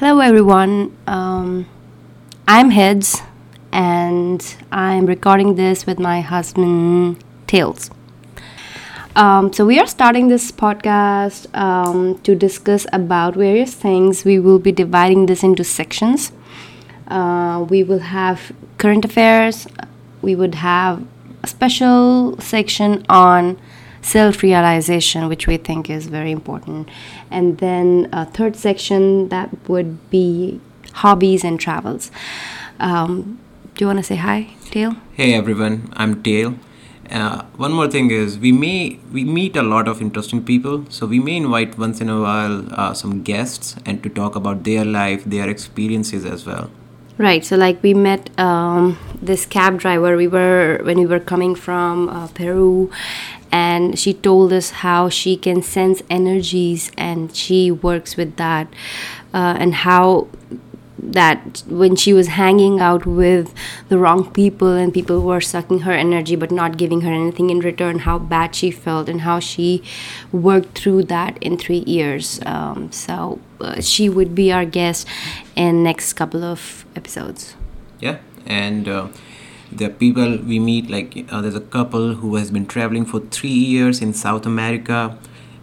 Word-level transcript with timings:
Hello, 0.00 0.20
everyone. 0.20 0.96
Um, 1.08 1.66
I'm 2.46 2.70
Heads, 2.70 3.20
and 3.72 4.40
I'm 4.70 5.06
recording 5.06 5.56
this 5.56 5.86
with 5.86 5.98
my 5.98 6.20
husband, 6.20 7.24
Tails. 7.48 7.90
Um, 9.16 9.52
so 9.52 9.66
we 9.66 9.80
are 9.80 9.88
starting 9.88 10.28
this 10.28 10.52
podcast 10.52 11.52
um, 11.52 12.20
to 12.20 12.36
discuss 12.36 12.86
about 12.92 13.34
various 13.34 13.74
things. 13.74 14.24
We 14.24 14.38
will 14.38 14.60
be 14.60 14.70
dividing 14.70 15.26
this 15.26 15.42
into 15.42 15.64
sections. 15.64 16.30
Uh, 17.08 17.66
we 17.68 17.82
will 17.82 17.98
have 17.98 18.52
current 18.78 19.04
affairs. 19.04 19.66
We 20.22 20.36
would 20.36 20.54
have 20.54 21.04
a 21.42 21.48
special 21.48 22.38
section 22.38 23.04
on 23.08 23.58
self 24.02 24.42
realization, 24.42 25.28
which 25.28 25.46
we 25.46 25.56
think 25.56 25.90
is 25.90 26.06
very 26.06 26.30
important. 26.30 26.88
And 27.30 27.58
then 27.58 28.08
a 28.12 28.24
third 28.24 28.56
section 28.56 29.28
that 29.28 29.50
would 29.68 30.10
be 30.10 30.60
hobbies 30.94 31.44
and 31.44 31.58
travels. 31.60 32.10
Um, 32.80 33.38
do 33.74 33.84
you 33.84 33.86
want 33.86 33.98
to 33.98 34.02
say 34.02 34.16
hi, 34.16 34.54
Tails? 34.70 34.94
Hey 35.14 35.34
everyone, 35.34 35.92
I'm 35.94 36.22
Tails. 36.22 36.54
Uh, 37.10 37.42
one 37.56 37.72
more 37.72 37.88
thing 37.88 38.10
is 38.10 38.38
we 38.38 38.52
may 38.52 38.98
we 39.12 39.24
meet 39.24 39.56
a 39.56 39.62
lot 39.62 39.88
of 39.88 40.02
interesting 40.02 40.44
people, 40.44 40.84
so 40.90 41.06
we 41.06 41.18
may 41.18 41.36
invite 41.36 41.78
once 41.78 42.00
in 42.00 42.08
a 42.08 42.20
while 42.20 42.64
uh, 42.74 42.92
some 42.92 43.22
guests 43.22 43.76
and 43.86 44.02
to 44.02 44.10
talk 44.10 44.36
about 44.36 44.64
their 44.64 44.84
life, 44.84 45.24
their 45.24 45.48
experiences 45.48 46.26
as 46.26 46.44
well. 46.44 46.70
Right. 47.18 47.44
So, 47.44 47.56
like, 47.56 47.82
we 47.82 47.94
met 47.94 48.30
um, 48.38 48.96
this 49.20 49.44
cab 49.44 49.80
driver. 49.80 50.16
We 50.16 50.28
were 50.28 50.78
when 50.84 50.98
we 50.98 51.06
were 51.06 51.18
coming 51.18 51.56
from 51.56 52.08
uh, 52.08 52.28
Peru, 52.28 52.92
and 53.50 53.98
she 53.98 54.14
told 54.14 54.52
us 54.52 54.70
how 54.86 55.08
she 55.08 55.36
can 55.36 55.60
sense 55.60 56.00
energies, 56.08 56.92
and 56.96 57.34
she 57.34 57.72
works 57.72 58.16
with 58.16 58.36
that, 58.36 58.68
uh, 59.34 59.56
and 59.58 59.74
how 59.74 60.28
that 61.12 61.62
when 61.66 61.96
she 61.96 62.12
was 62.12 62.28
hanging 62.28 62.80
out 62.80 63.06
with 63.06 63.54
the 63.88 63.98
wrong 63.98 64.30
people 64.32 64.72
and 64.72 64.92
people 64.92 65.22
were 65.22 65.40
sucking 65.40 65.80
her 65.80 65.92
energy 65.92 66.36
but 66.36 66.50
not 66.50 66.76
giving 66.76 67.00
her 67.02 67.12
anything 67.12 67.50
in 67.50 67.60
return 67.60 68.00
how 68.00 68.18
bad 68.18 68.54
she 68.54 68.70
felt 68.70 69.08
and 69.08 69.22
how 69.22 69.40
she 69.40 69.82
worked 70.32 70.78
through 70.78 71.02
that 71.04 71.38
in 71.42 71.56
three 71.56 71.84
years. 71.86 72.40
Um, 72.46 72.92
so 72.92 73.40
uh, 73.60 73.80
she 73.80 74.08
would 74.08 74.34
be 74.34 74.52
our 74.52 74.64
guest 74.64 75.06
in 75.56 75.82
next 75.82 76.12
couple 76.12 76.44
of 76.44 76.84
episodes. 76.94 77.54
Yeah 78.00 78.18
and 78.48 78.88
uh, 78.88 79.08
the 79.70 79.90
people 79.90 80.38
we 80.38 80.58
meet 80.58 80.90
like 80.90 81.26
uh, 81.30 81.40
there's 81.40 81.54
a 81.54 81.60
couple 81.60 82.14
who 82.14 82.36
has 82.36 82.50
been 82.50 82.66
traveling 82.66 83.04
for 83.04 83.20
three 83.20 83.60
years 83.74 84.00
in 84.00 84.12
south 84.12 84.46
america 84.46 85.16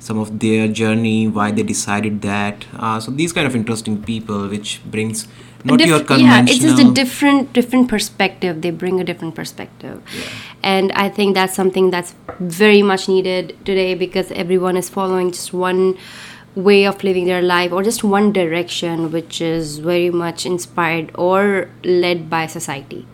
some 0.05 0.19
of 0.19 0.39
their 0.39 0.67
journey, 0.67 1.27
why 1.27 1.51
they 1.51 1.63
decided 1.63 2.21
that. 2.21 2.65
Uh, 2.77 2.99
so 2.99 3.11
these 3.11 3.33
kind 3.33 3.47
of 3.47 3.55
interesting 3.55 4.01
people, 4.03 4.47
which 4.47 4.79
brings 4.85 5.27
not 5.63 5.79
Dif- 5.79 5.87
your 5.87 5.99
conventional. 6.03 6.35
Yeah, 6.35 6.51
it's 6.55 6.59
just 6.59 6.81
a 6.83 6.91
different 6.93 7.53
different 7.53 7.89
perspective. 7.93 8.61
They 8.65 8.69
bring 8.83 8.99
a 9.01 9.03
different 9.03 9.33
perspective, 9.39 10.03
Yeah. 10.17 10.29
and 10.75 10.91
I 11.05 11.09
think 11.09 11.33
that's 11.39 11.55
something 11.61 11.89
that's 11.95 12.13
very 12.39 12.83
much 12.91 13.07
needed 13.09 13.57
today 13.71 13.95
because 13.95 14.31
everyone 14.43 14.77
is 14.83 14.89
following 14.99 15.31
just 15.31 15.53
one 15.53 15.97
way 16.67 16.85
of 16.85 17.03
living 17.03 17.25
their 17.31 17.41
life 17.41 17.71
or 17.71 17.81
just 17.89 18.03
one 18.03 18.31
direction, 18.31 19.11
which 19.11 19.41
is 19.41 19.79
very 19.79 20.09
much 20.11 20.45
inspired 20.45 21.11
or 21.15 21.67
led 21.83 22.29
by 22.29 22.45
society. 22.47 23.05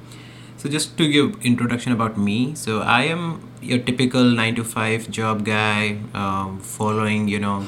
So 0.61 0.69
just 0.69 0.95
to 0.99 1.09
give 1.11 1.43
introduction 1.43 1.91
about 1.91 2.19
me, 2.19 2.53
so 2.53 2.81
I 2.81 3.05
am 3.05 3.49
your 3.63 3.79
typical 3.79 4.23
nine 4.23 4.53
to 4.57 4.63
five 4.63 5.09
job 5.09 5.43
guy, 5.43 5.97
um, 6.13 6.59
following 6.59 7.27
you 7.27 7.39
know, 7.39 7.65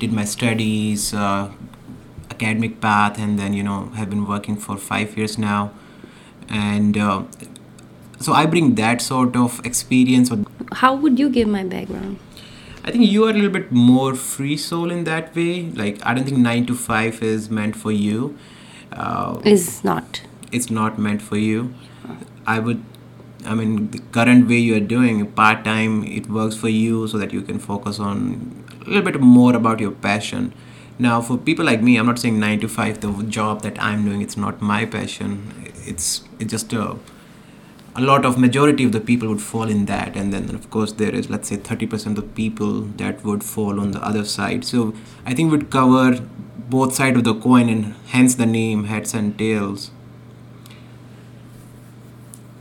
did 0.00 0.12
my 0.12 0.24
studies, 0.24 1.14
uh, 1.14 1.52
academic 2.32 2.80
path, 2.80 3.20
and 3.20 3.38
then 3.38 3.54
you 3.54 3.62
know 3.62 3.90
have 4.00 4.10
been 4.10 4.26
working 4.26 4.56
for 4.56 4.76
five 4.76 5.16
years 5.16 5.38
now, 5.38 5.70
and 6.48 6.98
uh, 6.98 7.22
so 8.18 8.32
I 8.32 8.46
bring 8.46 8.74
that 8.82 9.00
sort 9.00 9.36
of 9.36 9.64
experience. 9.64 10.32
How 10.72 10.92
would 10.92 11.20
you 11.20 11.30
give 11.30 11.46
my 11.46 11.62
background? 11.62 12.18
I 12.84 12.90
think 12.90 13.08
you 13.12 13.26
are 13.26 13.30
a 13.30 13.32
little 13.32 13.56
bit 13.60 13.70
more 13.70 14.16
free 14.16 14.56
soul 14.56 14.90
in 14.90 15.04
that 15.04 15.36
way. 15.36 15.70
Like 15.84 16.04
I 16.04 16.14
don't 16.14 16.24
think 16.24 16.38
nine 16.38 16.66
to 16.66 16.74
five 16.74 17.22
is 17.22 17.48
meant 17.48 17.76
for 17.76 17.92
you. 17.92 18.36
Uh, 18.90 19.40
Is 19.44 19.84
not. 19.84 20.22
it's 20.50 20.68
not 20.68 20.98
meant 20.98 21.22
for 21.22 21.36
you. 21.36 21.72
I 22.46 22.58
would, 22.58 22.82
I 23.44 23.54
mean, 23.54 23.90
the 23.90 23.98
current 24.12 24.48
way 24.48 24.58
you 24.58 24.76
are 24.76 24.80
doing 24.80 25.26
part 25.32 25.64
time, 25.64 26.04
it 26.04 26.28
works 26.28 26.56
for 26.56 26.68
you 26.68 27.08
so 27.08 27.18
that 27.18 27.32
you 27.32 27.42
can 27.42 27.58
focus 27.58 27.98
on 27.98 28.64
a 28.82 28.88
little 28.88 29.02
bit 29.02 29.20
more 29.20 29.54
about 29.54 29.80
your 29.80 29.92
passion. 29.92 30.52
Now, 30.98 31.20
for 31.20 31.36
people 31.36 31.64
like 31.64 31.82
me, 31.82 31.96
I'm 31.96 32.06
not 32.06 32.18
saying 32.18 32.38
nine 32.38 32.60
to 32.60 32.68
five, 32.68 33.00
the 33.00 33.10
job 33.24 33.62
that 33.62 33.82
I'm 33.82 34.04
doing, 34.04 34.22
it's 34.22 34.36
not 34.36 34.60
my 34.60 34.84
passion. 34.84 35.52
It's 35.86 36.22
it's 36.38 36.50
just 36.50 36.72
a 36.72 36.96
a 37.96 38.00
lot 38.00 38.24
of 38.24 38.36
majority 38.36 38.84
of 38.84 38.92
the 38.92 39.00
people 39.00 39.28
would 39.28 39.40
fall 39.40 39.68
in 39.68 39.84
that 39.86 40.16
and 40.16 40.32
then 40.32 40.52
of 40.54 40.68
course 40.68 40.92
there 40.92 41.14
is 41.14 41.30
let's 41.30 41.48
say 41.48 41.56
30% 41.56 42.18
of 42.18 42.34
people 42.34 42.80
that 43.02 43.24
would 43.24 43.44
fall 43.44 43.78
on 43.78 43.92
the 43.92 44.02
other 44.04 44.24
side 44.24 44.64
so 44.64 44.92
i 45.24 45.32
think 45.32 45.52
we'd 45.52 45.70
cover 45.70 46.20
both 46.68 46.94
sides 46.94 47.16
of 47.16 47.22
the 47.24 47.34
coin 47.34 47.68
and 47.68 47.94
hence 48.08 48.34
the 48.34 48.46
name 48.46 48.84
heads 48.84 49.14
and 49.14 49.38
tails 49.38 49.90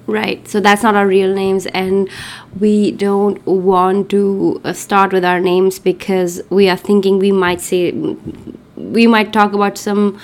Right. 0.06 0.46
So 0.50 0.60
that's 0.60 0.84
not 0.84 0.96
our 0.96 1.08
real 1.08 1.34
names, 1.34 1.66
and 1.68 2.10
we 2.60 2.92
don't 2.92 3.46
want 3.46 4.10
to 4.10 4.60
uh, 4.66 4.74
start 4.74 5.14
with 5.14 5.24
our 5.24 5.40
names 5.40 5.80
because 5.80 6.42
we 6.50 6.68
are 6.68 6.76
thinking 6.76 7.20
we 7.20 7.32
might 7.32 7.62
say, 7.62 7.92
we 8.76 9.08
might 9.08 9.32
talk 9.32 9.54
about 9.54 9.78
some 9.78 10.20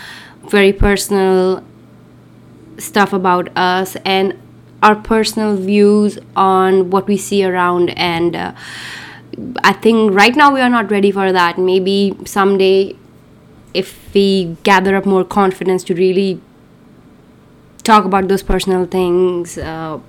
very 0.50 0.74
personal 0.74 1.64
stuff 2.78 3.14
about 3.14 3.56
us 3.58 3.96
and 4.04 4.38
our 4.84 4.96
personal 4.96 5.56
views 5.56 6.20
on 6.36 6.90
what 6.90 7.08
we 7.08 7.16
see 7.16 7.46
around. 7.46 7.92
And 7.92 8.36
uh, 8.36 8.54
I 9.64 9.74
think 9.74 10.14
right 10.14 10.36
now 10.36 10.54
we 10.54 10.62
are 10.62 10.70
not 10.70 10.92
ready 10.92 11.12
for 11.12 11.32
that. 11.32 11.58
Maybe 11.58 12.18
someday, 12.26 12.96
if 13.74 14.14
we 14.14 14.58
gather 14.64 14.96
up 14.96 15.06
more 15.06 15.24
confidence 15.24 15.84
to 15.86 15.94
really 15.96 16.42
talk 17.92 18.06
about 18.06 18.28
those 18.28 18.44
personal 18.44 18.86
things 18.86 19.58
uh, 19.58 20.00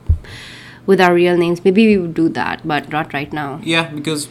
with 0.87 1.01
our 1.01 1.15
real 1.15 1.37
names 1.37 1.65
maybe 1.65 1.87
we 1.87 1.97
would 2.03 2.15
do 2.15 2.29
that 2.29 2.67
but 2.75 2.89
not 2.99 3.13
right 3.19 3.33
now 3.33 3.49
Yeah, 3.63 3.91
because 3.91 4.29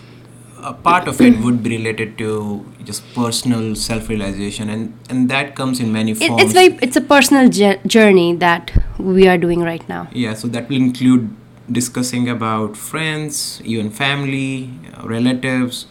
a 0.62 0.74
part 0.74 1.08
of 1.08 1.22
it 1.22 1.40
would 1.40 1.64
be 1.64 1.70
related 1.78 2.18
to 2.18 2.66
just 2.84 3.04
personal 3.14 3.76
self-realization, 3.76 4.70
and 4.70 4.94
and 5.10 5.30
that 5.30 5.56
comes 5.56 5.80
in 5.80 5.94
many 5.94 6.12
it, 6.12 6.32
it's 6.44 6.54
very 6.54 6.78
it's 6.88 6.98
a 6.98 7.02
personal 7.12 7.50
journey 7.96 8.36
that 8.36 8.74
we 8.98 9.28
are 9.28 9.38
doing 9.38 9.62
right 9.62 9.88
now 9.88 10.08
yeah, 10.12 10.34
so 10.34 10.48
that 10.48 10.68
will 10.70 10.78
include 10.88 11.30
discussing 11.72 12.28
about 12.30 12.76
friends, 12.76 13.62
even 13.64 13.90
family, 13.92 14.72
relatives, 15.04 15.86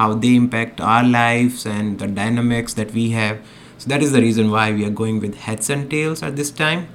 how 0.00 0.14
they 0.14 0.34
impact 0.34 0.80
our 0.80 1.04
lives, 1.04 1.66
and 1.66 1.98
the 1.98 2.06
dynamics 2.06 2.74
that 2.74 2.92
we 2.92 3.10
have. 3.10 3.38
So 3.78 3.88
that 3.90 4.02
is 4.02 4.12
the 4.12 4.20
reason 4.20 4.50
why 4.50 4.72
we 4.72 4.84
are 4.84 4.90
going 4.90 5.20
with 5.20 5.36
heads 5.36 5.70
and 5.70 5.90
tails 5.90 6.22
at 6.22 6.36
this 6.36 6.50
time. 6.50 6.88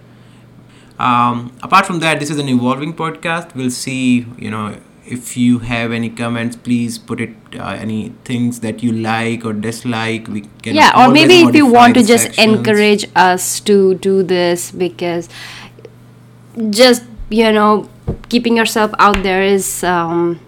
Um, 0.99 1.55
apart 1.61 1.85
from 1.85 1.99
that, 1.99 2.19
this 2.19 2.29
is 2.29 2.37
an 2.37 2.49
evolving 2.49 2.93
podcast. 2.93 3.55
We'll 3.55 3.71
see, 3.71 4.25
you 4.37 4.51
know, 4.51 4.77
if 5.05 5.35
you 5.35 5.59
have 5.59 5.91
any 5.91 6.09
comments, 6.09 6.55
please 6.55 6.97
put 6.97 7.19
it. 7.19 7.31
Uh, 7.53 7.77
any 7.79 8.13
things 8.23 8.61
that 8.61 8.81
you 8.81 8.91
like 8.91 9.45
or 9.45 9.53
dislike, 9.53 10.27
we 10.27 10.41
can. 10.63 10.73
yeah 10.73 10.91
or 10.95 11.11
maybe 11.11 11.41
if 11.41 11.55
you 11.55 11.67
want 11.67 11.93
to 11.93 12.03
just 12.03 12.23
sections. 12.23 12.57
encourage 12.57 13.05
us 13.15 13.59
to 13.59 13.93
do 13.95 14.23
this 14.23 14.71
because 14.71 15.29
just 16.69 17.03
you 17.29 17.51
know 17.51 17.89
keeping 18.29 18.57
yourself 18.57 18.91
out 18.99 19.21
there 19.23 19.41
is 19.43 19.83
um, 19.83 20.39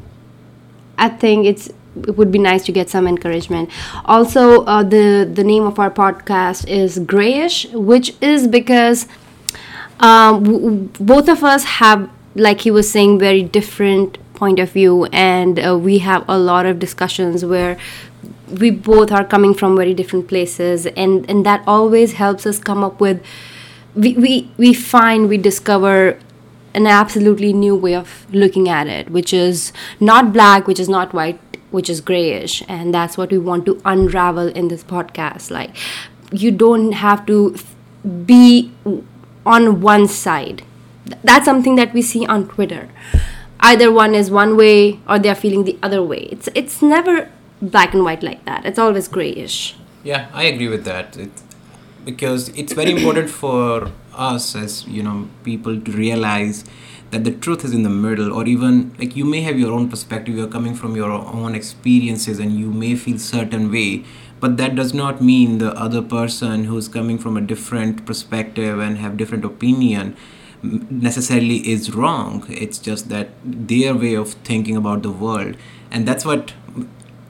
i 0.98 1.10
think 1.10 1.46
it's 1.46 1.70
it 2.08 2.18
would 2.18 2.32
be 2.32 2.40
nice 2.40 2.66
to 2.66 2.72
get 2.72 2.90
some 2.90 3.08
encouragement 3.08 3.70
also 4.06 4.64
uh, 4.66 4.84
the 4.84 5.30
the 5.32 5.44
name 5.44 5.64
of 5.64 5.80
our 5.80 5.90
podcast 5.90 6.68
is 6.68 7.00
Greyish 7.00 7.66
which 7.74 8.14
is 8.22 8.48
because 8.48 9.08
um, 10.00 10.44
w- 10.44 10.90
both 11.00 11.28
of 11.30 11.44
us 11.44 11.64
have 11.64 12.10
like 12.36 12.62
he 12.62 12.72
was 12.72 12.90
saying 12.90 13.18
very 13.20 13.44
different 13.44 14.18
point 14.34 14.60
of 14.60 14.72
view 14.72 15.06
and 15.06 15.60
uh, 15.66 15.78
we 15.78 16.00
have 16.00 16.26
a 16.28 16.38
lot 16.38 16.66
of 16.66 16.80
discussions 16.80 17.46
where 17.46 17.78
we 18.60 18.70
both 18.70 19.12
are 19.12 19.24
coming 19.24 19.54
from 19.54 19.76
very 19.76 19.94
different 19.94 20.28
places 20.28 20.86
and 20.88 21.30
and 21.30 21.46
that 21.46 21.64
always 21.66 22.14
helps 22.14 22.46
us 22.46 22.60
come 22.60 22.84
up 22.84 23.00
with 23.00 23.24
we 23.96 24.14
we, 24.16 24.52
we 24.58 24.74
find 24.74 25.30
we 25.30 25.38
discover 25.38 26.20
an 26.74 26.86
absolutely 26.86 27.54
new 27.54 27.74
way 27.76 27.96
of 27.96 28.26
looking 28.34 28.68
at 28.68 28.88
it 28.88 29.10
which 29.10 29.34
is 29.34 29.72
not 30.00 30.34
black 30.34 30.68
which 30.68 30.80
is 30.80 30.90
not 30.90 31.14
white 31.14 31.40
which 31.72 31.90
is 31.90 32.02
grayish 32.02 32.64
and 32.68 32.94
that's 32.94 33.18
what 33.18 33.32
we 33.32 33.38
want 33.38 33.66
to 33.66 33.82
unravel 33.86 34.48
in 34.48 34.70
this 34.70 34.84
podcast. 34.84 35.52
Like 35.52 35.76
you 36.32 36.52
don't 36.52 36.94
have 36.94 37.26
to 37.26 37.56
be 38.26 38.72
on 39.46 39.82
one 39.82 40.08
side. 40.08 40.64
That's 41.24 41.46
something 41.46 41.76
that 41.76 41.94
we 41.94 42.02
see 42.02 42.26
on 42.26 42.48
twitter. 42.48 42.90
Either 43.60 43.92
one 43.92 44.16
is 44.16 44.30
one 44.30 44.58
way 44.58 45.00
or 45.08 45.20
they're 45.20 45.36
feeling 45.36 45.64
the 45.64 45.78
other 45.82 46.04
way. 46.04 46.28
It's 46.32 46.50
it's 46.56 46.82
never 46.82 47.30
black 47.62 47.94
and 47.94 48.04
white 48.04 48.24
like 48.24 48.44
that. 48.46 48.66
It's 48.66 48.80
always 48.80 49.08
grayish. 49.08 49.76
Yeah, 50.04 50.30
I 50.34 50.44
agree 50.44 50.68
with 50.68 50.84
that. 50.86 51.18
It, 51.18 51.32
because 52.04 52.50
it's 52.50 52.74
very 52.74 52.92
important 52.92 53.30
for 53.44 53.92
us 54.14 54.56
as 54.56 54.88
you 54.88 55.04
know 55.04 55.28
people 55.44 55.80
to 55.80 55.92
realize 55.92 56.64
that 57.12 57.24
the 57.24 57.32
truth 57.32 57.64
is 57.64 57.74
in 57.74 57.84
the 57.84 57.90
middle 57.90 58.34
or 58.34 58.46
even 58.46 58.94
like 59.00 59.16
you 59.16 59.26
may 59.26 59.42
have 59.42 59.60
your 59.60 59.72
own 59.72 59.90
perspective. 59.90 60.36
You're 60.36 60.48
coming 60.48 60.76
from 60.76 60.96
your 60.96 61.12
own 61.12 61.56
experiences 61.56 62.40
and 62.40 62.60
you 62.60 62.72
may 62.72 62.96
feel 62.96 63.20
certain 63.20 63.72
way 63.72 64.04
but 64.46 64.58
that 64.58 64.76
does 64.76 64.94
not 64.94 65.22
mean 65.22 65.58
the 65.58 65.72
other 65.74 66.02
person 66.02 66.66
who's 66.66 66.88
coming 66.88 67.18
from 67.18 67.36
a 67.36 67.42
different 67.42 68.06
perspective 68.06 68.80
and 68.80 69.00
have 69.00 69.18
different 69.18 69.44
opinion 69.44 70.16
necessarily 70.62 71.58
is 71.68 71.96
wrong. 71.96 72.46
It's 72.50 72.78
just 72.78 73.10
that 73.10 73.30
their 73.44 73.96
way 73.96 74.14
of 74.14 74.34
thinking 74.50 74.78
about 74.78 75.02
the 75.02 75.12
world. 75.12 75.58
And 75.90 76.08
that's 76.08 76.26
what 76.26 76.54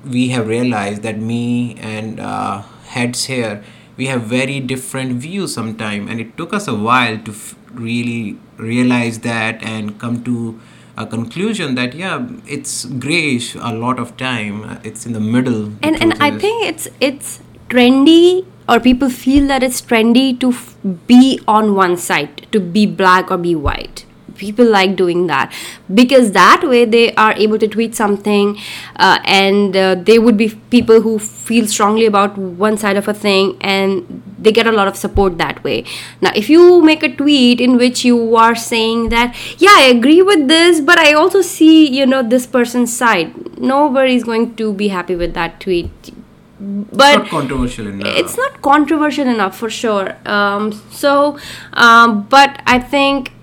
we 0.06 0.28
have 0.30 0.48
realized 0.48 1.04
that 1.04 1.18
me 1.20 1.76
and 1.80 2.20
uh, 2.20 2.64
heads 2.96 3.26
here 3.26 3.64
we 3.98 4.08
have 4.08 4.24
very 4.24 4.60
different 4.60 5.14
views 5.14 5.54
sometimes 5.54 6.10
and 6.10 6.20
it 6.20 6.36
took 6.38 6.54
us 6.54 6.68
a 6.68 6.76
while 6.76 7.18
to 7.20 7.32
f- 7.32 7.56
really 7.72 8.38
realize 8.58 9.20
that 9.20 9.64
and 9.64 9.98
come 10.00 10.22
to 10.24 10.60
a 10.98 11.06
conclusion 11.06 11.76
that 11.76 11.94
yeah 11.94 12.28
it's 12.48 12.86
grayish 12.86 13.56
a 13.56 13.74
lot 13.74 14.00
of 14.00 14.16
time. 14.18 14.80
It's 14.84 15.06
in 15.06 15.14
the 15.14 15.20
middle. 15.20 15.72
And 15.84 16.02
and 16.02 16.14
i 16.20 16.32
think 16.32 16.66
it's 16.66 16.88
it's 17.00 17.40
trendy 17.70 18.46
or 18.68 18.80
people 18.80 19.10
feel 19.10 19.48
that 19.48 19.64
it's 19.64 19.82
trendy 19.82 20.40
to 20.40 20.50
f- 20.50 20.76
be 21.08 21.40
on 21.48 21.76
one 21.76 21.98
side 21.98 22.48
to 22.52 22.60
be 22.60 22.86
black 22.86 23.32
or 23.32 23.38
be 23.38 23.56
white. 23.56 24.06
People 24.36 24.66
like 24.66 24.96
doing 24.98 25.28
that. 25.28 25.54
Because 25.94 26.32
that 26.34 26.62
way 26.64 26.84
they 26.84 27.14
are 27.16 27.34
able 27.34 27.58
to 27.58 27.68
tweet 27.68 27.96
something 27.96 28.58
uh, 28.98 29.20
and 29.24 29.78
uh, 29.78 29.96
they 29.96 30.20
would 30.20 30.36
be 30.36 30.50
people 30.70 31.02
who 31.02 31.20
feel 31.20 31.68
strongly 31.68 32.06
about 32.06 32.38
one 32.38 32.78
side 32.78 32.98
of 32.98 33.08
a 33.08 33.14
thing 33.14 33.58
and 33.62 34.24
they 34.38 34.52
get 34.52 34.68
a 34.68 34.72
lot 34.72 34.88
of 34.88 34.96
support 34.96 35.38
that 35.38 35.64
way 35.64 35.84
now 36.22 36.32
if 36.36 36.50
you 36.50 36.82
make 36.82 37.04
a 37.04 37.16
tweet 37.16 37.62
in 37.62 37.78
which 37.78 38.04
you 38.04 38.36
are 38.36 38.56
saying 38.56 39.10
that 39.10 39.36
yeah 39.60 39.74
i 39.78 39.84
agree 39.84 40.22
with 40.22 40.48
this 40.48 40.82
but 40.82 40.98
i 40.98 41.14
also 41.14 41.42
see 41.42 41.88
you 41.88 42.06
know 42.06 42.22
this 42.22 42.46
person's 42.46 42.96
side 42.96 43.60
nobody 43.60 44.16
is 44.16 44.24
going 44.24 44.56
to 44.56 44.74
be 44.74 44.90
happy 44.90 45.16
with 45.16 45.34
that 45.34 45.60
tweet 45.60 46.14
but 46.58 46.92
it's 46.92 47.00
not 47.00 47.28
controversial 47.30 47.88
enough. 47.88 48.18
It's 48.18 48.38
not 48.38 48.62
controversial 48.62 49.28
enough 49.28 49.58
for 49.58 49.70
sure. 49.70 50.16
Um, 50.26 50.72
so, 50.90 51.38
um, 51.74 52.24
but 52.30 52.62
I 52.66 52.80
think 52.80 53.34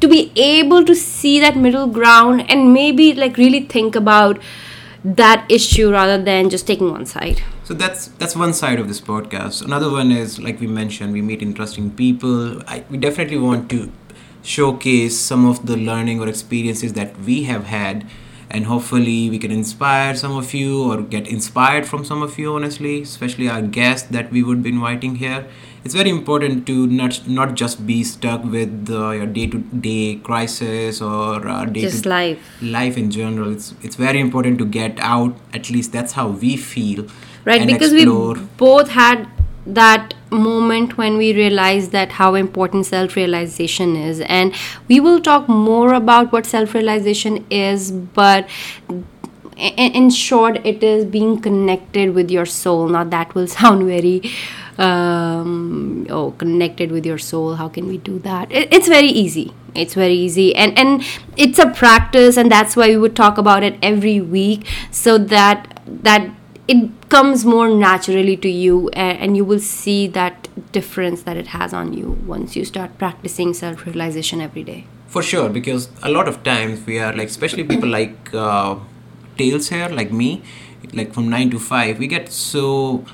to 0.00 0.08
be 0.08 0.32
able 0.36 0.84
to 0.84 0.94
see 0.94 1.40
that 1.40 1.56
middle 1.56 1.86
ground 1.86 2.50
and 2.50 2.72
maybe 2.72 3.14
like 3.14 3.36
really 3.36 3.60
think 3.60 3.94
about 3.96 4.40
that 5.04 5.44
issue 5.48 5.90
rather 5.90 6.22
than 6.22 6.50
just 6.50 6.66
taking 6.66 6.90
one 6.90 7.06
side 7.06 7.42
so 7.68 7.74
that's 7.74 8.06
that's 8.20 8.34
one 8.34 8.54
side 8.54 8.78
of 8.80 8.88
this 8.88 8.98
podcast. 8.98 9.62
Another 9.62 9.90
one 9.90 10.10
is 10.10 10.38
like 10.40 10.58
we 10.58 10.66
mentioned 10.66 11.12
we 11.12 11.20
meet 11.20 11.42
interesting 11.42 11.90
people. 11.90 12.62
I, 12.66 12.82
we 12.88 12.96
definitely 12.96 13.36
want 13.36 13.68
to 13.72 13.92
showcase 14.42 15.18
some 15.18 15.44
of 15.44 15.66
the 15.66 15.76
learning 15.76 16.18
or 16.18 16.28
experiences 16.28 16.94
that 16.94 17.18
we 17.18 17.42
have 17.42 17.64
had 17.64 18.06
and 18.48 18.64
hopefully 18.64 19.28
we 19.28 19.38
can 19.38 19.50
inspire 19.50 20.14
some 20.14 20.34
of 20.34 20.54
you 20.54 20.90
or 20.90 21.02
get 21.02 21.28
inspired 21.28 21.84
from 21.84 22.06
some 22.06 22.22
of 22.22 22.38
you 22.38 22.54
honestly 22.54 23.02
especially 23.02 23.50
our 23.50 23.60
guests 23.60 24.08
that 24.08 24.30
we 24.30 24.42
would 24.42 24.62
be 24.62 24.70
inviting 24.70 25.16
here. 25.16 25.46
It's 25.84 25.94
very 25.94 26.08
important 26.08 26.66
to 26.68 26.86
not 26.86 27.28
not 27.28 27.54
just 27.54 27.86
be 27.86 28.02
stuck 28.02 28.44
with 28.44 28.88
uh, 28.90 29.10
your 29.10 29.26
day 29.26 29.46
to 29.46 29.58
day 29.88 30.16
crisis 30.24 31.02
or 31.02 31.46
uh, 31.46 31.66
day 31.66 31.82
just 31.82 32.04
to 32.04 32.08
life. 32.08 32.52
life 32.62 32.96
in 32.96 33.10
general. 33.10 33.52
It's 33.52 33.74
it's 33.82 34.04
very 34.08 34.20
important 34.20 34.58
to 34.58 34.64
get 34.82 34.98
out. 35.00 35.36
At 35.52 35.68
least 35.68 35.92
that's 35.92 36.22
how 36.22 36.28
we 36.28 36.56
feel 36.56 37.10
right 37.48 37.66
because 37.66 37.92
explore. 37.92 38.34
we 38.34 38.48
both 38.56 38.88
had 38.90 39.26
that 39.68 40.14
moment 40.30 40.96
when 40.96 41.16
we 41.16 41.34
realized 41.34 41.92
that 41.92 42.12
how 42.12 42.34
important 42.34 42.86
self 42.86 43.16
realization 43.16 43.96
is. 43.96 44.20
And 44.20 44.54
we 44.88 45.00
will 45.00 45.20
talk 45.20 45.48
more 45.48 45.92
about 45.94 46.32
what 46.32 46.46
self 46.46 46.74
realization 46.74 47.44
is 47.50 47.90
but 47.92 48.48
in 49.56 50.08
short 50.08 50.64
it 50.64 50.84
is 50.84 51.04
being 51.04 51.40
connected 51.40 52.14
with 52.14 52.30
your 52.30 52.46
soul. 52.46 52.88
Now 52.88 53.04
that 53.04 53.34
will 53.34 53.46
sound 53.46 53.86
very 53.86 54.22
um, 54.78 56.06
oh 56.08 56.32
connected 56.38 56.92
with 56.92 57.04
your 57.04 57.18
soul. 57.18 57.54
How 57.56 57.68
can 57.68 57.88
we 57.88 57.98
do 57.98 58.18
that? 58.20 58.50
It, 58.50 58.72
it's 58.72 58.88
very 58.88 59.08
easy. 59.08 59.52
It's 59.74 59.94
very 59.94 60.14
easy. 60.14 60.54
And 60.54 60.78
and 60.78 61.04
it's 61.36 61.58
a 61.58 61.68
practice 61.70 62.36
and 62.36 62.50
that's 62.50 62.76
why 62.76 62.88
we 62.88 62.96
would 62.96 63.16
talk 63.16 63.38
about 63.38 63.62
it 63.62 63.78
every 63.82 64.20
week 64.20 64.66
so 64.90 65.18
that 65.18 65.82
that 65.86 66.30
it 66.68 67.08
comes 67.08 67.46
more 67.46 67.70
naturally 67.70 68.36
to 68.36 68.48
you 68.48 68.90
and, 68.90 69.36
you 69.36 69.44
will 69.44 69.58
see 69.58 70.06
that 70.08 70.48
difference 70.72 71.22
that 71.22 71.36
it 71.36 71.48
has 71.48 71.72
on 71.72 71.94
you 71.94 72.18
once 72.26 72.54
you 72.54 72.64
start 72.64 72.98
practicing 72.98 73.54
self 73.54 73.86
realization 73.86 74.40
every 74.40 74.62
day. 74.62 74.86
For 75.06 75.22
sure 75.22 75.48
because 75.48 75.88
a 76.02 76.10
lot 76.10 76.28
of 76.28 76.42
times 76.42 76.84
we 76.84 76.98
are 76.98 77.14
like 77.14 77.28
especially 77.28 77.64
people 77.64 77.88
like 77.88 78.34
uh, 78.34 78.76
tails 79.38 79.70
here 79.70 79.88
like 79.88 80.12
me 80.12 80.42
like 80.92 81.14
from 81.14 81.30
9 81.30 81.50
to 81.50 81.58
5 81.58 81.98
we 81.98 82.06
get 82.06 82.30
so 82.30 83.04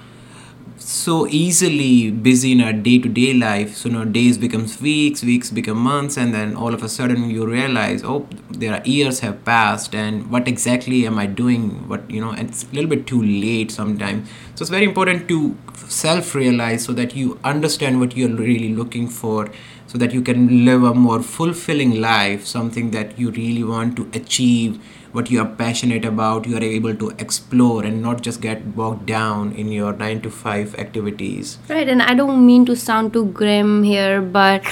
so 0.77 1.27
easily 1.29 2.11
busy 2.11 2.53
in 2.53 2.61
our 2.61 2.73
day-to-day 2.73 3.35
life. 3.35 3.75
So 3.77 3.89
now 3.89 4.05
days 4.05 4.37
becomes 4.39 4.81
weeks 4.81 5.23
weeks 5.23 5.51
become 5.51 5.79
months 5.79 6.17
and 6.17 6.35
then 6.35 6.57
all 6.57 6.75
of 6.75 6.83
a 6.83 6.89
sudden 6.89 7.31
you 7.31 7.47
realize 7.47 8.03
oh 8.05 8.27
there 8.51 8.75
are 8.75 8.83
years 8.85 9.21
have 9.21 9.45
passed 9.45 9.95
and 9.95 10.31
what 10.31 10.49
exactly 10.49 11.07
am 11.07 11.19
i 11.19 11.27
doing? 11.27 11.89
What 11.89 12.11
you 12.11 12.21
know 12.21 12.33
it's 12.33 12.65
a 12.65 12.75
little 12.75 12.91
bit 12.91 13.07
too 13.07 13.23
late 13.23 13.71
sometimes 13.71 14.29
so 14.55 14.63
it's 14.63 14.71
very 14.71 14.85
important 14.85 15.29
to 15.29 15.57
self-realize 15.87 16.85
so 16.85 16.93
that 16.93 17.15
you 17.15 17.39
understand 17.45 18.01
what 18.01 18.17
you're 18.17 18.37
really 18.37 18.75
looking 18.75 19.09
for 19.09 19.51
so 19.87 19.99
that 19.99 20.13
you 20.13 20.23
can 20.23 20.65
live 20.65 20.83
a 20.83 20.95
more 20.95 21.23
fulfilling 21.23 22.01
life 22.01 22.45
something 22.45 22.91
that 22.91 23.19
you 23.19 23.31
really 23.31 23.65
want 23.65 23.97
to 23.97 24.09
achieve 24.15 24.81
what 25.15 25.31
you 25.31 25.41
are 25.41 25.51
passionate 25.59 26.05
about 26.05 26.47
you 26.51 26.57
are 26.59 26.67
able 26.69 26.95
to 27.03 27.11
explore 27.25 27.85
and 27.85 28.03
not 28.03 28.23
just 28.29 28.41
get 28.41 28.65
bogged 28.77 29.07
down 29.07 29.53
in 29.53 29.71
your 29.71 29.93
9 29.93 30.21
to 30.23 30.31
5 30.31 30.75
activities. 30.85 31.57
Right 31.69 31.89
and 31.89 32.03
i 32.03 32.15
don't 32.21 32.45
mean 32.47 32.67
to 32.71 32.77
sound 32.85 33.13
too 33.17 33.25
grim 33.41 33.73
here 33.85 34.21
but 34.21 34.71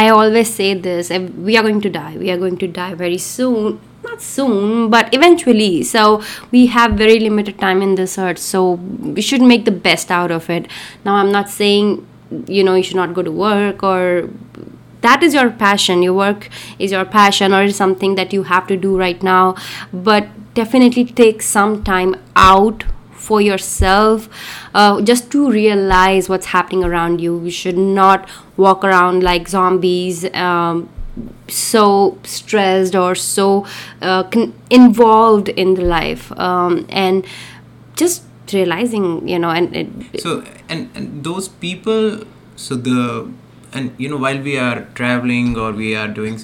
i 0.00 0.08
always 0.08 0.52
say 0.58 0.72
this 0.74 1.10
we 1.50 1.56
are 1.56 1.62
going 1.68 1.80
to 1.86 1.90
die 1.96 2.16
we 2.24 2.30
are 2.34 2.38
going 2.42 2.58
to 2.64 2.68
die 2.80 2.94
very 2.94 3.18
soon 3.18 3.80
not 4.02 4.22
soon 4.22 4.90
but 4.90 5.12
eventually. 5.14 5.82
So 5.82 6.22
we 6.50 6.66
have 6.66 6.92
very 6.92 7.18
limited 7.20 7.58
time 7.58 7.82
in 7.82 7.96
this 7.96 8.18
earth 8.18 8.38
so 8.38 8.72
we 9.16 9.20
should 9.20 9.42
make 9.42 9.66
the 9.66 9.76
best 9.88 10.10
out 10.10 10.30
of 10.30 10.48
it. 10.50 10.68
Now 11.04 11.16
i'm 11.16 11.32
not 11.32 11.50
saying 11.50 12.06
you 12.46 12.62
know 12.64 12.74
you 12.74 12.82
should 12.82 12.96
not 12.96 13.12
go 13.14 13.22
to 13.22 13.32
work 13.32 13.82
or 13.82 14.30
that 15.02 15.22
is 15.22 15.34
your 15.34 15.50
passion. 15.50 16.02
Your 16.02 16.14
work 16.14 16.48
is 16.78 16.92
your 16.92 17.04
passion 17.04 17.52
or 17.52 17.62
is 17.64 17.76
something 17.76 18.14
that 18.14 18.32
you 18.32 18.44
have 18.44 18.66
to 18.68 18.76
do 18.76 18.98
right 18.98 19.22
now. 19.22 19.56
But 19.92 20.28
definitely 20.54 21.04
take 21.04 21.42
some 21.42 21.82
time 21.84 22.16
out 22.36 22.84
for 23.12 23.40
yourself 23.40 24.28
uh, 24.74 25.00
just 25.02 25.30
to 25.30 25.50
realize 25.50 26.28
what's 26.28 26.46
happening 26.46 26.84
around 26.84 27.20
you. 27.20 27.42
You 27.44 27.50
should 27.50 27.78
not 27.78 28.28
walk 28.56 28.84
around 28.84 29.22
like 29.22 29.48
zombies 29.48 30.24
um, 30.34 30.88
so 31.48 32.18
stressed 32.24 32.94
or 32.94 33.14
so 33.14 33.66
uh, 34.00 34.24
con- 34.24 34.54
involved 34.70 35.48
in 35.50 35.74
the 35.74 35.82
life. 35.82 36.32
Um, 36.38 36.86
and 36.88 37.26
just 37.96 38.24
realizing 38.52 39.28
you 39.28 39.38
know 39.38 39.50
and, 39.50 39.76
and 39.76 40.10
so 40.18 40.42
and, 40.68 40.90
and 40.94 41.22
those 41.22 41.48
people 41.48 42.24
so 42.56 42.74
the 42.74 43.30
and 43.72 43.94
you 43.98 44.08
know 44.08 44.16
while 44.16 44.40
we 44.40 44.58
are 44.58 44.86
traveling 44.94 45.56
or 45.56 45.72
we 45.72 45.94
are 45.94 46.08
doing 46.08 46.38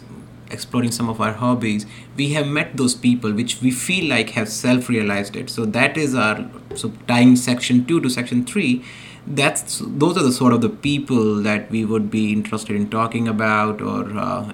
exploring 0.51 0.93
some 0.93 1.09
of 1.09 1.21
our 1.21 1.33
hobbies 1.33 1.87
we 2.17 2.33
have 2.33 2.47
met 2.47 2.77
those 2.77 2.95
people 2.95 3.33
which 3.33 3.61
we 3.61 3.71
feel 3.71 4.09
like 4.09 4.31
have 4.31 4.49
self-realized 4.49 5.37
it. 5.37 5.51
So 5.51 5.65
that 5.67 5.97
is 5.97 6.15
our 6.15 6.49
so 6.75 6.93
tying 7.09 7.37
section 7.37 7.85
2 7.85 8.01
to 8.01 8.11
section 8.11 8.45
3 8.45 8.85
that's 9.27 9.83
those 9.85 10.17
are 10.17 10.23
the 10.23 10.33
sort 10.33 10.53
of 10.53 10.61
the 10.61 10.69
people 10.69 11.43
that 11.43 11.71
we 11.71 11.85
would 11.85 12.11
be 12.11 12.33
interested 12.33 12.77
in 12.77 12.89
talking 12.89 13.27
about 13.27 13.81
or 13.81 14.17
uh, 14.17 14.53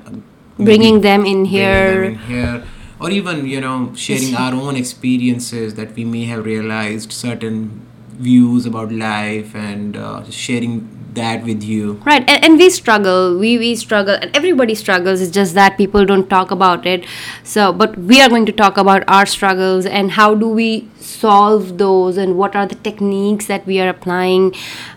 bringing 0.58 1.02
them 1.02 1.26
in 1.26 1.44
here 1.44 2.04
them 2.04 2.12
in 2.14 2.18
here. 2.18 2.64
Or 2.98 3.10
even 3.10 3.46
you 3.46 3.60
know 3.60 3.92
sharing 3.96 4.34
our 4.36 4.54
own 4.54 4.76
experiences 4.76 5.74
that 5.74 5.94
we 5.94 6.04
may 6.04 6.24
have 6.24 6.44
realized 6.44 7.12
certain 7.12 7.86
views 8.12 8.64
about 8.64 8.92
life 8.92 9.54
and 9.54 9.96
uh, 9.96 10.22
sharing 10.30 11.01
that 11.14 11.45
with 11.45 11.62
you. 11.62 11.95
Right 12.04 12.25
and, 12.28 12.45
and 12.45 12.59
we 12.59 12.71
struggle. 12.71 13.38
We 13.38 13.59
we 13.59 13.75
struggle 13.76 14.14
and 14.14 14.35
everybody 14.37 14.75
struggles. 14.75 15.21
It's 15.21 15.31
just 15.31 15.54
that 15.54 15.76
people 15.76 16.04
don't 16.04 16.28
talk 16.28 16.50
about 16.50 16.87
it. 16.87 17.07
So 17.42 17.73
but 17.73 17.99
we 17.99 18.21
are 18.21 18.28
going 18.28 18.47
to 18.47 18.52
talk 18.52 18.76
about 18.76 19.04
our 19.09 19.26
struggles 19.26 19.87
and 19.87 20.12
how 20.12 20.35
do 20.35 20.49
we 20.49 20.88
solve 20.99 21.78
those 21.78 22.16
and 22.16 22.37
what 22.37 22.57
are 22.57 22.66
the 22.66 22.75
techniques 22.76 23.47
that 23.47 23.66
we 23.66 23.81
are 23.81 23.88
applying 23.88 24.54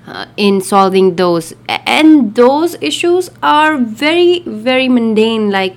uh, 0.08 0.26
in 0.38 0.62
solving 0.62 1.16
those. 1.16 1.54
And 1.68 2.36
those 2.36 2.76
issues 2.82 3.30
are 3.44 3.78
very 3.78 4.40
very 4.46 4.88
mundane. 4.90 5.52
Like 5.52 5.76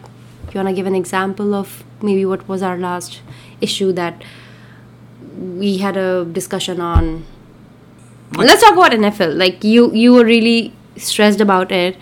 you 0.53 0.59
want 0.59 0.69
to 0.69 0.75
give 0.75 0.87
an 0.87 0.95
example 0.95 1.55
of 1.55 1.85
maybe 2.03 2.25
what 2.25 2.49
was 2.49 2.63
our 2.63 2.79
last 2.79 3.21
issue 3.61 3.93
that 3.93 4.23
we 5.37 5.79
had 5.79 5.97
a 5.97 6.25
discussion 6.25 6.81
on 6.81 7.25
let's 8.33 8.63
talk 8.63 8.73
about 8.75 8.93
NFL. 8.93 9.37
Like 9.37 9.65
you, 9.65 9.93
you 9.93 10.15
were 10.15 10.25
really 10.25 10.73
stressed 10.97 11.41
about 11.41 11.71
it, 11.73 11.97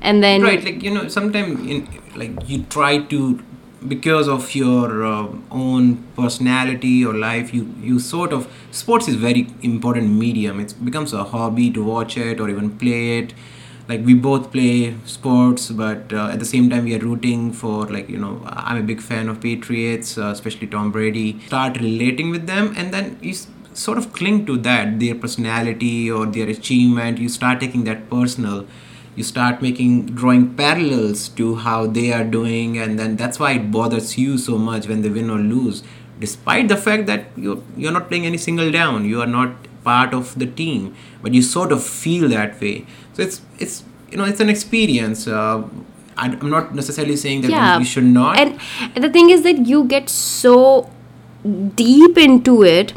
and 0.00 0.22
then 0.22 0.42
right 0.42 0.62
like 0.62 0.82
you 0.82 0.92
know 0.92 1.08
sometimes 1.08 1.88
like 2.16 2.48
you 2.48 2.64
try 2.64 2.98
to 2.98 3.42
because 3.88 4.28
of 4.28 4.54
your 4.54 5.04
uh, 5.04 5.26
own 5.50 5.96
personality 6.14 7.04
or 7.04 7.14
life 7.14 7.52
you 7.52 7.74
you 7.80 7.98
sort 7.98 8.32
of 8.32 8.46
sports 8.70 9.08
is 9.08 9.16
very 9.16 9.48
important 9.62 10.10
medium. 10.10 10.60
It 10.60 10.74
becomes 10.84 11.12
a 11.12 11.24
hobby 11.24 11.70
to 11.72 11.82
watch 11.82 12.16
it 12.16 12.40
or 12.40 12.48
even 12.48 12.78
play 12.78 13.18
it. 13.18 13.34
Like 13.88 14.04
we 14.06 14.14
both 14.14 14.52
play 14.52 14.94
sports 15.04 15.70
but 15.70 16.12
uh, 16.12 16.28
at 16.32 16.38
the 16.38 16.44
same 16.44 16.70
time 16.70 16.84
we 16.84 16.94
are 16.94 17.00
rooting 17.00 17.52
for 17.52 17.86
like 17.86 18.08
you 18.08 18.16
know 18.16 18.40
i'm 18.46 18.76
a 18.76 18.82
big 18.82 19.00
fan 19.02 19.28
of 19.28 19.40
patriots 19.40 20.16
uh, 20.16 20.26
especially 20.26 20.68
tom 20.68 20.92
brady. 20.92 21.40
Start 21.46 21.78
relating 21.80 22.30
with 22.30 22.46
them 22.46 22.72
and 22.76 22.94
then 22.94 23.18
you 23.20 23.34
sort 23.74 23.98
of 23.98 24.12
cling 24.12 24.46
to 24.46 24.56
that 24.58 24.98
their 25.00 25.14
personality 25.14 26.10
or 26.10 26.26
their 26.26 26.48
achievement. 26.48 27.18
You 27.18 27.28
start 27.28 27.60
taking 27.60 27.84
that 27.84 28.08
personal. 28.10 28.66
You 29.16 29.24
start 29.24 29.60
making 29.60 30.06
drawing 30.06 30.54
parallels 30.54 31.28
to 31.30 31.56
how 31.56 31.86
they 31.86 32.12
are 32.12 32.24
doing 32.24 32.78
and 32.78 32.98
then 32.98 33.16
that's 33.16 33.38
why 33.38 33.52
it 33.52 33.70
bothers 33.70 34.16
you 34.16 34.38
so 34.38 34.56
much 34.56 34.86
when 34.88 35.02
they 35.02 35.10
win 35.10 35.28
or 35.30 35.38
lose. 35.38 35.82
Despite 36.18 36.68
the 36.68 36.76
fact 36.76 37.06
that 37.06 37.26
you're, 37.36 37.62
you're 37.76 37.92
not 37.92 38.08
playing 38.08 38.24
any 38.26 38.38
single 38.38 38.70
down 38.70 39.04
you 39.04 39.20
are 39.20 39.26
not 39.26 39.54
part 39.84 40.14
of 40.14 40.38
the 40.38 40.46
team 40.46 40.94
but 41.20 41.34
you 41.34 41.42
sort 41.42 41.72
of 41.72 41.84
feel 41.84 42.28
that 42.30 42.60
way. 42.60 42.86
So 43.12 43.22
it's 43.22 43.42
it's 43.58 43.84
you 44.10 44.16
know 44.16 44.24
it's 44.24 44.40
an 44.40 44.48
experience 44.48 45.26
uh, 45.26 45.62
I- 46.16 46.36
i'm 46.40 46.50
not 46.50 46.74
necessarily 46.74 47.16
saying 47.16 47.40
that 47.42 47.50
yeah, 47.50 47.78
you 47.78 47.84
should 47.84 48.04
not. 48.04 48.38
And 48.38 48.58
the 48.96 49.10
thing 49.10 49.30
is 49.30 49.42
that 49.42 49.66
you 49.66 49.84
get 49.84 50.08
so 50.08 50.90
deep 51.74 52.16
into 52.18 52.62
it 52.62 52.92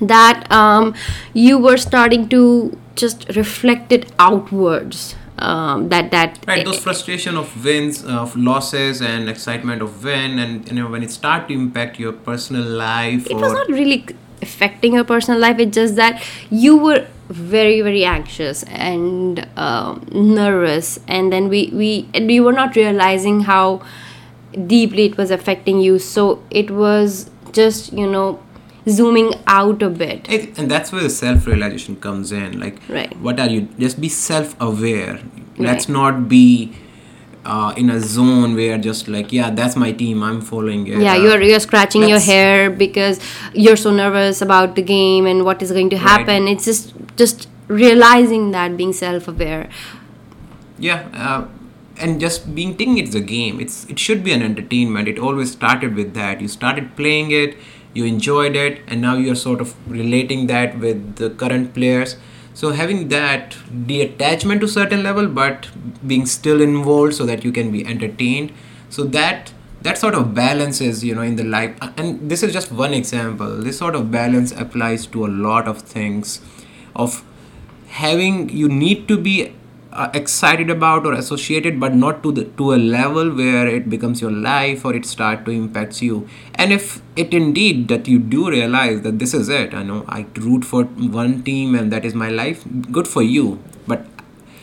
that 0.00 0.50
um, 0.50 0.94
you 1.32 1.58
were 1.58 1.76
starting 1.76 2.28
to 2.28 2.78
just 2.94 3.28
reflect 3.36 3.92
it 3.92 4.10
outwards. 4.18 5.16
Um, 5.36 5.88
that 5.88 6.12
that 6.12 6.38
right 6.46 6.64
those 6.64 6.78
frustration 6.78 7.36
of 7.36 7.64
wins 7.64 8.04
of 8.04 8.36
losses 8.36 9.02
and 9.02 9.28
excitement 9.28 9.82
of 9.82 10.04
win 10.04 10.38
and 10.38 10.66
you 10.68 10.76
know 10.76 10.86
when 10.86 11.02
it 11.02 11.10
start 11.10 11.48
to 11.48 11.54
impact 11.54 11.98
your 11.98 12.12
personal 12.12 12.62
life 12.62 13.26
it 13.28 13.34
was 13.34 13.52
not 13.52 13.66
really 13.66 14.06
affecting 14.40 14.94
your 14.94 15.02
personal 15.02 15.40
life 15.40 15.58
it's 15.58 15.74
just 15.74 15.96
that 15.96 16.22
you 16.50 16.76
were 16.76 17.04
very 17.28 17.80
very 17.80 18.04
anxious 18.04 18.62
and 18.64 19.46
um, 19.56 20.06
nervous 20.12 21.00
and 21.08 21.32
then 21.32 21.48
we 21.48 21.68
we 21.72 22.08
and 22.14 22.28
we 22.28 22.38
were 22.38 22.52
not 22.52 22.76
realizing 22.76 23.40
how 23.40 23.84
deeply 24.66 25.06
it 25.06 25.16
was 25.16 25.32
affecting 25.32 25.80
you 25.80 25.98
so 25.98 26.42
it 26.50 26.70
was 26.70 27.28
just 27.52 27.92
you 27.92 28.06
know 28.06 28.38
zooming 28.88 29.32
out 29.46 29.82
a 29.82 29.88
bit. 29.88 30.26
It, 30.30 30.58
and 30.58 30.70
that's 30.70 30.92
where 30.92 31.02
the 31.02 31.10
self-realization 31.10 31.96
comes 31.96 32.32
in 32.32 32.60
like 32.60 32.80
Right. 32.88 33.16
what 33.18 33.40
are 33.40 33.48
you 33.48 33.62
just 33.78 34.00
be 34.00 34.08
self-aware. 34.08 35.20
Let's 35.58 35.88
Right. 35.88 35.88
not 35.88 36.28
be 36.28 36.72
uh, 37.46 37.72
in 37.76 37.90
a 37.90 38.00
zone 38.00 38.54
where 38.56 38.76
just 38.78 39.06
like 39.06 39.30
yeah 39.30 39.50
that's 39.50 39.76
my 39.76 39.92
team 39.92 40.22
i'm 40.22 40.40
following 40.40 40.86
it. 40.86 40.98
Yeah 41.00 41.12
Uh, 41.14 41.22
you're 41.24 41.42
you're 41.42 41.60
scratching 41.60 42.08
your 42.08 42.18
hair 42.18 42.70
because 42.70 43.20
you're 43.52 43.76
so 43.76 43.90
nervous 43.90 44.40
about 44.40 44.74
the 44.76 44.82
game 44.82 45.26
and 45.26 45.44
what 45.44 45.62
is 45.62 45.70
going 45.72 45.90
to 45.90 45.96
Right. 45.96 46.08
happen. 46.12 46.48
It's 46.48 46.64
just 46.64 46.94
just 47.16 47.48
realizing 47.68 48.50
that 48.52 48.76
being 48.78 48.92
self-aware. 48.92 49.68
Yeah 50.78 51.04
uh, 51.14 51.44
and 51.98 52.20
just 52.20 52.54
being 52.54 52.76
taking 52.76 52.98
it 52.98 53.08
as 53.08 53.14
a 53.14 53.20
game. 53.20 53.60
It's 53.60 53.84
it 53.88 53.98
should 53.98 54.24
be 54.24 54.32
an 54.32 54.42
entertainment. 54.42 55.06
It 55.08 55.18
always 55.18 55.52
started 55.52 55.94
with 55.94 56.14
that. 56.14 56.40
You 56.40 56.48
started 56.48 56.96
playing 56.96 57.30
it 57.30 57.56
you 57.94 58.04
enjoyed 58.04 58.56
it 58.56 58.82
and 58.86 59.00
now 59.00 59.16
you're 59.16 59.34
sort 59.34 59.60
of 59.60 59.74
relating 59.90 60.46
that 60.48 60.78
with 60.78 61.16
the 61.16 61.30
current 61.30 61.74
players. 61.74 62.16
So 62.52 62.70
having 62.70 63.08
that 63.08 63.56
detachment 63.86 64.60
to 64.60 64.68
certain 64.68 65.02
level 65.02 65.26
but 65.26 65.68
being 66.06 66.26
still 66.26 66.60
involved 66.60 67.14
so 67.14 67.26
that 67.26 67.44
you 67.44 67.52
can 67.52 67.72
be 67.72 67.86
entertained. 67.86 68.52
So 68.90 69.04
that 69.04 69.52
that 69.82 69.98
sort 69.98 70.14
of 70.14 70.34
balance 70.34 70.80
is 70.80 71.04
you 71.04 71.14
know 71.14 71.22
in 71.22 71.36
the 71.36 71.44
life. 71.44 71.76
And 71.96 72.30
this 72.30 72.42
is 72.42 72.52
just 72.52 72.72
one 72.72 72.94
example. 72.94 73.58
This 73.58 73.78
sort 73.78 73.94
of 73.94 74.10
balance 74.10 74.52
applies 74.52 75.06
to 75.06 75.26
a 75.26 75.28
lot 75.28 75.68
of 75.68 75.82
things. 75.82 76.40
Of 76.96 77.24
having 77.88 78.48
you 78.48 78.68
need 78.68 79.08
to 79.08 79.18
be 79.18 79.54
uh, 79.94 80.10
excited 80.14 80.70
about 80.70 81.06
or 81.06 81.12
associated 81.12 81.78
but 81.80 81.94
not 81.94 82.22
to 82.22 82.32
the 82.32 82.44
to 82.60 82.72
a 82.74 82.76
level 82.76 83.30
where 83.34 83.66
it 83.66 83.88
becomes 83.88 84.20
your 84.20 84.30
life 84.32 84.84
or 84.84 84.94
it 84.94 85.06
start 85.06 85.44
to 85.44 85.50
impacts 85.52 86.02
you. 86.02 86.28
And 86.56 86.72
if 86.72 87.00
it 87.16 87.32
indeed 87.32 87.88
that 87.88 88.08
you 88.08 88.18
do 88.18 88.50
realize 88.50 89.02
that 89.02 89.18
this 89.20 89.34
is 89.34 89.48
it 89.48 89.72
i 89.72 89.82
know 89.82 90.04
i 90.08 90.26
root 90.46 90.64
for 90.64 90.84
one 91.20 91.42
team 91.44 91.74
and 91.74 91.92
that 91.92 92.04
is 92.04 92.14
my 92.14 92.28
life 92.28 92.64
good 92.90 93.06
for 93.06 93.22
you. 93.22 93.58
But 93.86 94.06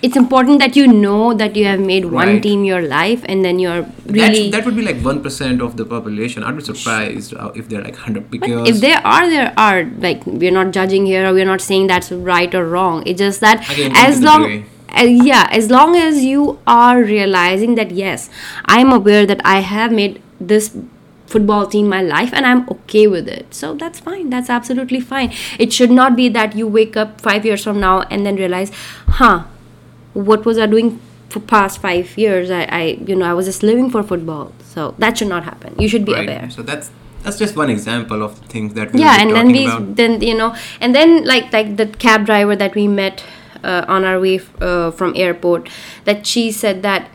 it's 0.01 0.17
important 0.17 0.59
that 0.59 0.75
you 0.75 0.87
know 0.87 1.33
that 1.35 1.55
you 1.55 1.65
have 1.65 1.79
made 1.79 2.05
one 2.05 2.27
Right. 2.27 2.43
team 2.43 2.63
your 2.63 2.81
life 2.81 3.23
and 3.25 3.45
then 3.45 3.59
you're 3.59 3.81
that's, 3.83 4.13
really 4.13 4.49
that 4.49 4.65
would 4.65 4.75
be 4.75 4.81
like 4.81 4.97
1% 4.97 5.61
of 5.61 5.77
the 5.77 5.85
population. 5.85 6.43
I'd 6.43 6.57
be 6.57 6.63
surprised 6.63 7.33
if 7.55 7.69
they're 7.69 7.83
like 7.83 7.93
100 7.93 8.31
because 8.31 8.61
but 8.61 8.67
if 8.67 8.81
there 8.81 8.99
are 9.05 9.29
there 9.29 9.53
are 9.57 9.83
like 9.99 10.25
we're 10.25 10.51
not 10.59 10.71
judging 10.71 11.05
here 11.05 11.27
or 11.27 11.33
we're 11.33 11.45
not 11.45 11.61
saying 11.61 11.87
that's 11.87 12.11
right 12.11 12.53
or 12.53 12.67
wrong. 12.67 13.03
It's 13.05 13.19
just 13.19 13.41
that 13.41 13.69
Again, 13.69 13.91
as 13.95 14.21
long. 14.21 14.65
Uh, 14.97 15.03
yeah 15.03 15.47
as 15.51 15.69
long 15.69 15.95
as 15.95 16.23
you 16.23 16.59
are 16.67 17.01
realizing 17.01 17.75
that 17.75 17.91
yes 17.91 18.29
i'm 18.65 18.91
aware 18.91 19.25
that 19.25 19.41
i 19.45 19.59
have 19.59 19.91
made 19.91 20.21
this 20.39 20.75
football 21.31 21.65
team 21.65 21.87
my 21.87 22.01
life 22.01 22.33
and 22.33 22.45
i'm 22.45 22.67
okay 22.69 23.07
with 23.07 23.27
it. 23.27 23.53
So 23.53 23.73
that's 23.73 23.99
fine. 23.99 24.29
That's 24.29 24.49
absolutely 24.49 24.99
fine. 24.99 25.33
It 25.57 25.73
should 25.73 25.91
not 25.91 26.15
be 26.15 26.27
that 26.29 26.55
you 26.55 26.67
wake 26.67 26.97
up 26.97 27.21
5 27.21 27.45
years 27.45 27.63
from 27.63 27.79
now 27.79 28.01
and 28.01 28.25
then 28.25 28.35
realize 28.35 28.71
huh 29.19 29.43
what 30.13 30.45
was 30.45 30.57
i 30.57 30.65
doing 30.65 30.99
for 31.29 31.39
past 31.39 31.81
5 31.81 32.17
years? 32.17 32.51
I, 32.51 32.63
I 32.79 32.81
you 33.11 33.15
know 33.15 33.25
i 33.25 33.33
was 33.33 33.45
just 33.51 33.63
living 33.63 33.89
for 33.89 34.03
football. 34.03 34.51
So 34.73 34.95
that 34.99 35.17
should 35.17 35.29
not 35.35 35.43
happen. 35.43 35.77
You 35.79 35.87
should 35.93 36.05
be 36.05 36.13
right. 36.13 36.29
aware. 36.29 36.49
So 36.49 36.61
that's 36.71 36.91
that's 37.23 37.37
just 37.37 37.55
one 37.55 37.69
example 37.69 38.23
of 38.27 38.37
things 38.55 38.73
that 38.73 38.93
we 38.93 39.01
yeah 39.01 39.21
and 39.21 39.35
then 39.35 39.51
we 39.57 39.65
about. 39.65 39.95
then 39.95 40.21
you 40.29 40.35
know 40.41 40.55
and 40.79 40.95
then 40.95 41.23
like 41.31 41.53
like 41.53 41.75
the 41.81 41.85
cab 42.05 42.25
driver 42.25 42.55
that 42.61 42.73
we 42.81 42.87
met 42.87 43.23
uh, 43.63 43.85
on 43.87 44.03
our 44.03 44.19
way 44.19 44.35
f- 44.35 44.61
uh, 44.61 44.91
from 44.91 45.13
airport 45.15 45.69
that 46.05 46.25
she 46.25 46.51
said 46.51 46.81
that 46.83 47.09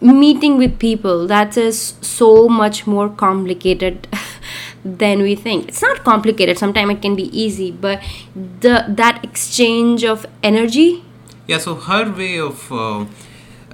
meeting 0.00 0.56
with 0.58 0.78
people 0.78 1.26
that 1.26 1.56
is 1.56 1.94
so 2.00 2.48
much 2.48 2.86
more 2.86 3.08
complicated 3.08 4.06
than 4.84 5.22
we 5.22 5.34
think. 5.34 5.68
It's 5.68 5.82
not 5.82 6.04
complicated. 6.04 6.58
Sometimes 6.58 6.92
it 6.92 7.02
can 7.02 7.14
be 7.16 7.24
easy 7.38 7.70
but 7.70 8.00
the 8.34 8.84
that 8.88 9.24
exchange 9.24 10.04
of 10.04 10.26
energy 10.42 11.04
Yeah, 11.46 11.58
so 11.58 11.74
her 11.74 12.10
way 12.12 12.38
of 12.38 12.70
uh, 12.70 13.06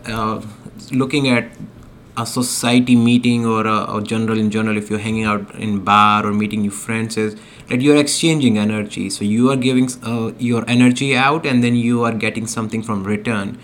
uh, 0.06 0.40
looking 0.92 1.28
at 1.28 1.48
a 2.16 2.24
society 2.24 2.94
meeting 2.94 3.44
or 3.44 3.66
a, 3.66 3.84
or 3.84 4.00
general 4.00 4.38
in 4.38 4.50
general, 4.50 4.76
if 4.76 4.90
you're 4.90 4.98
hanging 5.00 5.24
out 5.24 5.54
in 5.54 5.84
bar 5.84 6.26
or 6.26 6.32
meeting 6.32 6.62
new 6.62 6.70
friends, 6.70 7.16
is 7.16 7.36
that 7.68 7.80
you're 7.80 7.96
exchanging 7.96 8.58
energy. 8.58 9.10
So 9.10 9.24
you 9.24 9.50
are 9.50 9.56
giving 9.56 9.88
uh, 10.02 10.32
your 10.38 10.64
energy 10.68 11.16
out, 11.16 11.44
and 11.46 11.64
then 11.64 11.74
you 11.74 12.04
are 12.04 12.12
getting 12.12 12.46
something 12.46 12.82
from 12.82 13.04
return. 13.04 13.58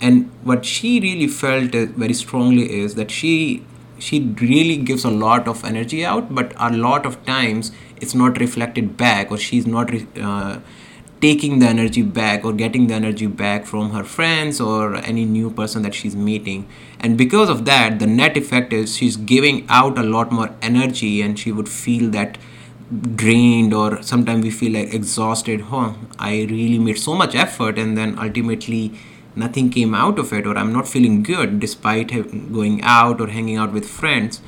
And 0.00 0.30
what 0.42 0.64
she 0.64 1.00
really 1.00 1.26
felt 1.26 1.74
uh, 1.74 1.86
very 1.86 2.14
strongly 2.14 2.70
is 2.80 2.94
that 2.96 3.10
she 3.10 3.64
she 3.98 4.20
really 4.40 4.76
gives 4.78 5.04
a 5.04 5.10
lot 5.10 5.46
of 5.46 5.64
energy 5.64 6.04
out, 6.06 6.34
but 6.34 6.54
a 6.56 6.70
lot 6.70 7.04
of 7.04 7.22
times 7.26 7.72
it's 8.00 8.14
not 8.14 8.38
reflected 8.38 8.96
back, 8.96 9.30
or 9.30 9.38
she's 9.38 9.66
not. 9.66 9.90
Re- 9.90 10.06
uh, 10.20 10.60
taking 11.20 11.58
the 11.58 11.66
energy 11.66 12.02
back 12.02 12.44
or 12.44 12.52
getting 12.52 12.86
the 12.86 12.94
energy 12.94 13.26
back 13.26 13.66
from 13.66 13.90
her 13.90 14.04
friends 14.04 14.60
or 14.60 14.96
any 14.96 15.24
new 15.24 15.50
person 15.50 15.82
that 15.82 15.94
she's 15.94 16.16
meeting. 16.16 16.66
And 16.98 17.18
because 17.18 17.48
of 17.48 17.64
that 17.66 17.98
the 17.98 18.06
net 18.06 18.36
effect 18.36 18.72
is 18.72 18.96
she's 18.96 19.16
giving 19.16 19.66
out 19.68 19.98
a 19.98 20.02
lot 20.02 20.32
more 20.32 20.54
energy 20.62 21.20
and 21.22 21.38
she 21.38 21.52
would 21.52 21.68
feel 21.68 22.10
that 22.10 22.38
drained 23.14 23.72
or 23.72 24.02
sometimes 24.02 24.42
we 24.44 24.50
feel 24.50 24.72
like 24.72 24.92
exhausted. 24.92 25.60
Huh 25.62 25.92
i 26.18 26.32
really 26.50 26.78
made 26.78 26.98
so 26.98 27.14
much 27.14 27.34
effort 27.34 27.78
and 27.78 27.96
then 27.96 28.18
ultimately 28.18 28.92
nothing 29.36 29.70
came 29.70 29.94
out 29.94 30.18
of 30.18 30.32
it 30.32 30.46
or 30.46 30.56
i'm 30.58 30.72
not 30.72 30.88
feeling 30.88 31.22
good 31.22 31.60
despite 31.60 32.10
going 32.52 32.80
out 32.82 33.20
or 33.20 33.28
hanging 33.28 33.56
out 33.56 33.72
with 33.72 33.88
friends 33.88 34.40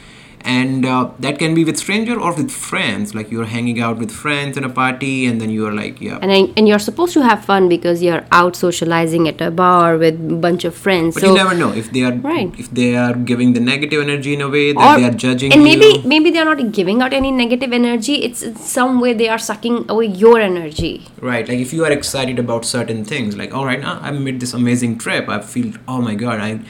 and 0.44 0.84
uh, 0.84 1.10
that 1.20 1.38
can 1.38 1.54
be 1.54 1.64
with 1.64 1.76
stranger 1.78 2.18
or 2.20 2.34
with 2.34 2.50
friends. 2.50 3.14
Like 3.14 3.30
you're 3.30 3.44
hanging 3.44 3.80
out 3.80 3.98
with 3.98 4.10
friends 4.10 4.56
in 4.56 4.64
a 4.64 4.68
party 4.68 5.26
and 5.26 5.40
then 5.40 5.50
you're 5.50 5.72
like 5.72 6.00
yeah. 6.00 6.18
And 6.22 6.32
I, 6.32 6.48
and 6.56 6.68
you're 6.68 6.78
supposed 6.78 7.14
to 7.14 7.22
have 7.22 7.44
fun 7.44 7.68
because 7.68 8.02
you're 8.02 8.24
out 8.32 8.56
socializing 8.56 9.28
at 9.28 9.40
a 9.40 9.50
bar 9.50 9.96
with 9.98 10.14
a 10.14 10.34
bunch 10.34 10.64
of 10.64 10.74
friends. 10.74 11.14
But 11.14 11.22
so 11.22 11.26
you 11.28 11.34
never 11.34 11.54
know. 11.54 11.72
If 11.72 11.92
they 11.92 12.02
are 12.02 12.12
Right. 12.12 12.52
if 12.58 12.70
they 12.70 12.96
are 12.96 13.14
giving 13.14 13.52
the 13.52 13.60
negative 13.60 14.02
energy 14.02 14.34
in 14.34 14.40
a 14.40 14.48
way 14.48 14.72
that 14.72 14.96
they 14.98 15.04
are 15.04 15.10
judging 15.10 15.52
and 15.52 15.64
maybe 15.64 15.86
you 15.86 16.02
maybe 16.04 16.30
they're 16.30 16.44
not 16.44 16.72
giving 16.72 17.02
out 17.02 17.12
any 17.12 17.30
negative 17.30 17.72
energy. 17.72 18.16
It's 18.22 18.42
in 18.42 18.56
some 18.56 19.00
way 19.00 19.12
they 19.14 19.28
are 19.28 19.38
sucking 19.38 19.86
away 19.88 20.06
your 20.06 20.40
energy. 20.40 21.06
Right. 21.20 21.48
Like 21.48 21.58
if 21.58 21.72
you 21.72 21.84
are 21.84 21.92
excited 21.92 22.38
about 22.38 22.64
certain 22.64 23.04
things 23.04 23.36
like 23.36 23.54
all 23.54 23.64
right 23.64 23.80
now 23.80 23.98
i 24.02 24.10
made 24.10 24.40
this 24.40 24.54
amazing 24.54 24.98
trip. 24.98 25.28
I 25.28 25.40
feel 25.40 25.72
oh 25.88 26.00
my 26.00 26.14
god 26.14 26.40
i 26.40 26.60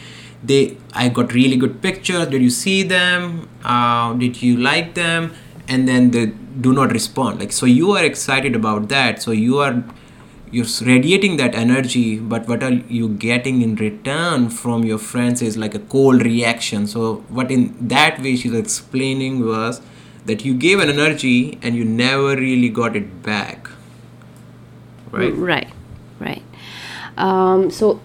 they 0.43 0.77
i 0.93 1.09
got 1.09 1.33
really 1.33 1.57
good 1.57 1.81
pictures. 1.81 2.27
Did 2.27 2.43
you 2.43 2.51
see 2.51 2.83
them? 2.83 3.49
Uh, 3.65 4.15
did 4.15 4.43
you 4.43 4.57
like 4.57 4.95
them? 4.95 5.33
And 5.69 5.89
then 5.89 6.11
they 6.11 6.27
do 6.61 6.73
not 6.73 6.93
respond. 6.93 7.41
Like 7.41 7.53
so 7.53 7.67
you 7.67 7.93
are 7.93 8.05
excited 8.05 8.57
about 8.57 8.89
that. 8.89 9.23
So 9.23 9.31
you 9.31 9.59
are 9.59 9.85
you're 10.51 10.67
radiating 10.83 11.37
that 11.39 11.55
energy. 11.55 12.19
But 12.19 12.49
what 12.49 12.63
are 12.63 12.73
you 12.73 13.09
getting 13.09 13.63
in 13.63 13.77
return 13.77 14.51
from 14.51 14.85
your 14.85 14.99
friends 14.99 15.41
is 15.43 15.57
like 15.57 15.75
a 15.75 15.79
cold 15.79 16.23
reaction. 16.23 16.87
So 16.87 17.17
what 17.29 17.51
in 17.51 17.75
that 17.89 18.21
way 18.21 18.37
she's 18.37 18.55
explaining 18.55 19.47
was 19.47 19.81
that 20.27 20.45
you 20.45 20.55
gave 20.55 20.79
an 20.79 20.89
energy 20.91 21.59
and 21.63 21.75
you 21.75 21.85
never 21.85 22.37
really 22.37 22.69
got 22.69 22.97
it 22.97 23.23
back. 23.23 23.71
Right? 25.11 25.35
Right. 25.35 25.69
Right. 26.21 26.43
Um, 27.17 27.71
so 27.71 28.01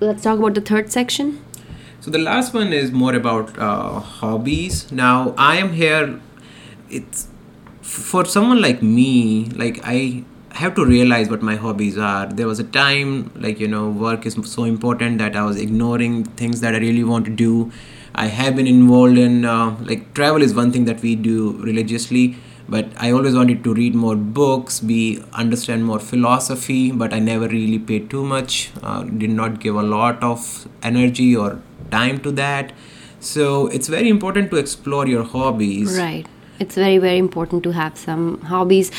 let's 0.00 0.22
talk 0.22 0.38
about 0.38 0.54
the 0.54 0.60
third 0.60 0.90
section 0.90 1.43
so 2.04 2.10
the 2.10 2.18
last 2.18 2.52
one 2.52 2.70
is 2.74 2.92
more 2.92 3.14
about 3.14 3.58
uh, 3.58 3.98
hobbies 3.98 4.92
now 4.92 5.34
i 5.38 5.56
am 5.56 5.72
here 5.72 6.20
it's 6.90 7.28
for 7.80 8.24
someone 8.26 8.60
like 8.60 8.82
me 8.82 9.46
like 9.62 9.80
i 9.84 10.22
have 10.54 10.74
to 10.74 10.84
realize 10.84 11.28
what 11.28 11.42
my 11.42 11.56
hobbies 11.56 11.98
are. 11.98 12.26
There 12.26 12.46
was 12.46 12.60
a 12.60 12.64
time, 12.64 13.32
like, 13.34 13.58
you 13.58 13.66
know, 13.66 13.90
work 13.90 14.24
is 14.24 14.36
so 14.44 14.64
important 14.64 15.18
that 15.18 15.34
I 15.34 15.44
was 15.44 15.56
ignoring 15.60 16.24
things 16.24 16.60
that 16.60 16.74
I 16.74 16.78
really 16.78 17.02
want 17.02 17.24
to 17.24 17.32
do. 17.32 17.72
I 18.14 18.26
have 18.26 18.54
been 18.54 18.68
involved 18.68 19.18
in, 19.18 19.44
uh, 19.44 19.76
like, 19.80 20.14
travel 20.14 20.42
is 20.42 20.54
one 20.54 20.70
thing 20.70 20.84
that 20.84 21.02
we 21.02 21.16
do 21.16 21.52
religiously, 21.60 22.36
but 22.68 22.86
I 22.98 23.10
always 23.10 23.34
wanted 23.34 23.64
to 23.64 23.74
read 23.74 23.96
more 23.96 24.14
books, 24.14 24.78
be 24.78 25.22
understand 25.32 25.84
more 25.84 25.98
philosophy, 25.98 26.92
but 26.92 27.12
I 27.12 27.18
never 27.18 27.48
really 27.48 27.80
paid 27.80 28.08
too 28.08 28.24
much, 28.24 28.70
uh, 28.82 29.02
did 29.02 29.30
not 29.30 29.58
give 29.58 29.74
a 29.74 29.82
lot 29.82 30.22
of 30.22 30.68
energy 30.82 31.34
or 31.34 31.60
time 31.94 32.20
to 32.26 32.32
that. 32.42 32.72
So 33.20 33.68
it's 33.68 33.88
very 33.88 34.08
important 34.08 34.50
to 34.52 34.56
explore 34.56 35.06
your 35.06 35.24
hobbies. 35.24 35.98
Right. 35.98 36.26
It's 36.58 36.76
very, 36.76 36.98
very 36.98 37.18
important 37.18 37.62
to 37.64 37.72
have 37.72 37.98
some 37.98 38.40
hobbies 38.42 38.92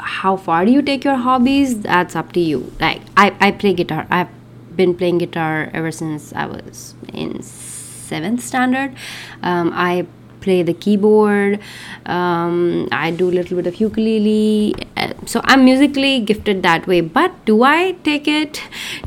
how 0.00 0.36
far 0.36 0.64
do 0.64 0.72
you 0.72 0.82
take 0.82 1.04
your 1.04 1.16
hobbies 1.16 1.80
that's 1.80 2.16
up 2.16 2.32
to 2.32 2.40
you 2.40 2.72
like 2.80 3.02
i, 3.16 3.34
I 3.40 3.50
play 3.52 3.74
guitar 3.74 4.06
i've 4.10 4.28
been 4.74 4.94
playing 4.94 5.18
guitar 5.18 5.70
ever 5.74 5.90
since 5.90 6.32
i 6.32 6.46
was 6.46 6.94
in 7.12 7.42
seventh 7.42 8.42
standard 8.42 8.94
um, 9.42 9.72
i 9.74 10.06
play 10.40 10.62
the 10.62 10.74
keyboard 10.74 11.58
um, 12.06 12.88
i 12.92 13.10
do 13.10 13.28
a 13.28 13.34
little 13.38 13.56
bit 13.56 13.66
of 13.66 13.80
ukulele 13.80 14.74
uh, 14.96 15.12
so 15.26 15.40
i'm 15.44 15.64
musically 15.64 16.20
gifted 16.20 16.62
that 16.62 16.86
way. 16.86 17.00
But 17.00 17.44
do 17.44 17.62
i 17.62 17.92
take 18.04 18.26
it 18.28 18.62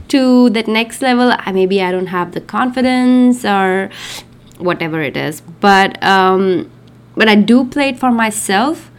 to 0.10 0.50
that 0.52 0.68
next 0.68 1.02
level? 1.02 1.34
Maybe 1.52 1.82
i 1.82 1.92
don't 1.92 2.08
have 2.08 2.34
the 2.34 2.42
confidence 2.42 3.46
or 3.46 3.90
whatever 4.58 5.02
it 5.02 5.18
is. 5.18 5.42
But 5.42 6.02
um, 6.04 6.72
but 7.16 7.28
i 7.28 7.36
do 7.36 7.66
play 7.66 7.90
it 7.90 8.00
for 8.00 8.12
myself 8.12 8.92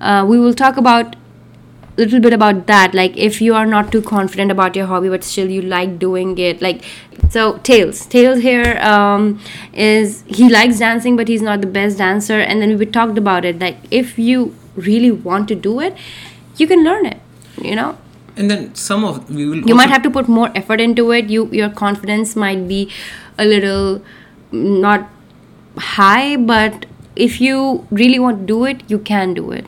uh, 0.00 0.24
we 0.26 0.38
will 0.38 0.54
talk 0.54 0.76
about 0.76 1.16
little 2.00 2.20
bit 2.20 2.32
about 2.32 2.66
that 2.66 2.94
like 2.94 3.16
if 3.28 3.40
you 3.42 3.54
are 3.54 3.66
not 3.66 3.92
too 3.92 4.02
confident 4.10 4.50
about 4.50 4.76
your 4.80 4.86
hobby 4.86 5.08
but 5.14 5.24
still 5.24 5.50
you 5.56 5.62
like 5.62 5.98
doing 5.98 6.36
it 6.38 6.62
like 6.62 6.82
so 7.30 7.58
tails. 7.58 8.06
Tails 8.06 8.40
here 8.40 8.78
um, 8.78 9.40
is 9.72 10.24
he 10.26 10.48
likes 10.48 10.78
dancing 10.78 11.16
but 11.16 11.28
he's 11.28 11.42
not 11.42 11.60
the 11.60 11.66
best 11.66 11.98
dancer 11.98 12.40
and 12.40 12.60
then 12.60 12.76
we 12.78 12.86
talked 12.86 13.18
about 13.18 13.44
it 13.44 13.58
like 13.58 13.76
if 13.90 14.18
you 14.18 14.54
really 14.76 15.10
want 15.10 15.48
to 15.48 15.54
do 15.54 15.80
it 15.80 15.96
you 16.56 16.66
can 16.66 16.84
learn 16.84 17.06
it 17.06 17.20
you 17.60 17.74
know? 17.74 17.98
And 18.36 18.50
then 18.50 18.74
some 18.74 19.04
of 19.04 19.28
we 19.30 19.46
will 19.46 19.68
you 19.68 19.74
might 19.74 19.90
have 19.90 20.02
to 20.02 20.10
put 20.10 20.28
more 20.28 20.50
effort 20.54 20.80
into 20.80 21.10
it 21.12 21.28
you 21.28 21.48
your 21.52 21.68
confidence 21.68 22.36
might 22.36 22.66
be 22.66 22.90
a 23.38 23.44
little 23.44 24.02
not 24.52 25.08
high 25.76 26.36
but 26.36 26.86
if 27.16 27.40
you 27.40 27.86
really 27.90 28.18
want 28.18 28.40
to 28.40 28.46
do 28.46 28.64
it 28.64 28.82
you 28.88 28.98
can 28.98 29.34
do 29.34 29.50
it 29.50 29.66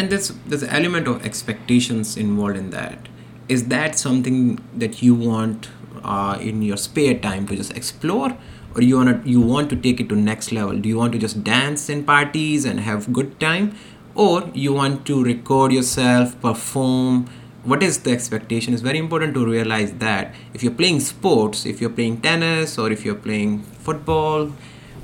and 0.00 0.10
there's 0.10 0.28
there's 0.50 0.62
an 0.66 0.70
element 0.80 1.08
of 1.12 1.26
expectations 1.30 2.16
involved 2.16 2.56
in 2.56 2.70
that. 2.70 3.08
Is 3.56 3.64
that 3.72 3.98
something 3.98 4.38
that 4.84 5.02
you 5.02 5.14
want 5.14 5.68
uh, 6.02 6.38
in 6.40 6.62
your 6.62 6.78
spare 6.84 7.18
time 7.26 7.46
to 7.48 7.56
just 7.56 7.76
explore? 7.80 8.30
Or 8.74 8.82
you 8.82 8.96
want 8.96 9.24
to 9.24 9.30
you 9.30 9.40
want 9.40 9.68
to 9.74 9.76
take 9.88 10.00
it 10.04 10.08
to 10.12 10.16
next 10.16 10.52
level? 10.52 10.78
Do 10.86 10.88
you 10.88 10.96
want 11.02 11.12
to 11.18 11.22
just 11.26 11.42
dance 11.50 11.88
in 11.96 12.04
parties 12.12 12.64
and 12.72 12.80
have 12.88 13.12
good 13.18 13.38
time? 13.40 13.74
Or 14.14 14.50
you 14.54 14.72
want 14.72 15.04
to 15.10 15.22
record 15.24 15.72
yourself 15.72 16.40
perform? 16.40 17.28
What 17.70 17.82
is 17.82 17.98
the 18.04 18.12
expectation? 18.12 18.72
It's 18.72 18.82
very 18.82 18.98
important 18.98 19.34
to 19.34 19.44
realize 19.46 19.92
that 20.04 20.34
if 20.54 20.62
you're 20.62 20.78
playing 20.82 21.00
sports 21.00 21.66
if 21.66 21.80
you're 21.80 21.96
playing 22.00 22.20
tennis 22.28 22.78
or 22.78 22.90
if 22.98 23.04
you're 23.04 23.22
playing 23.28 23.62
football 23.88 24.52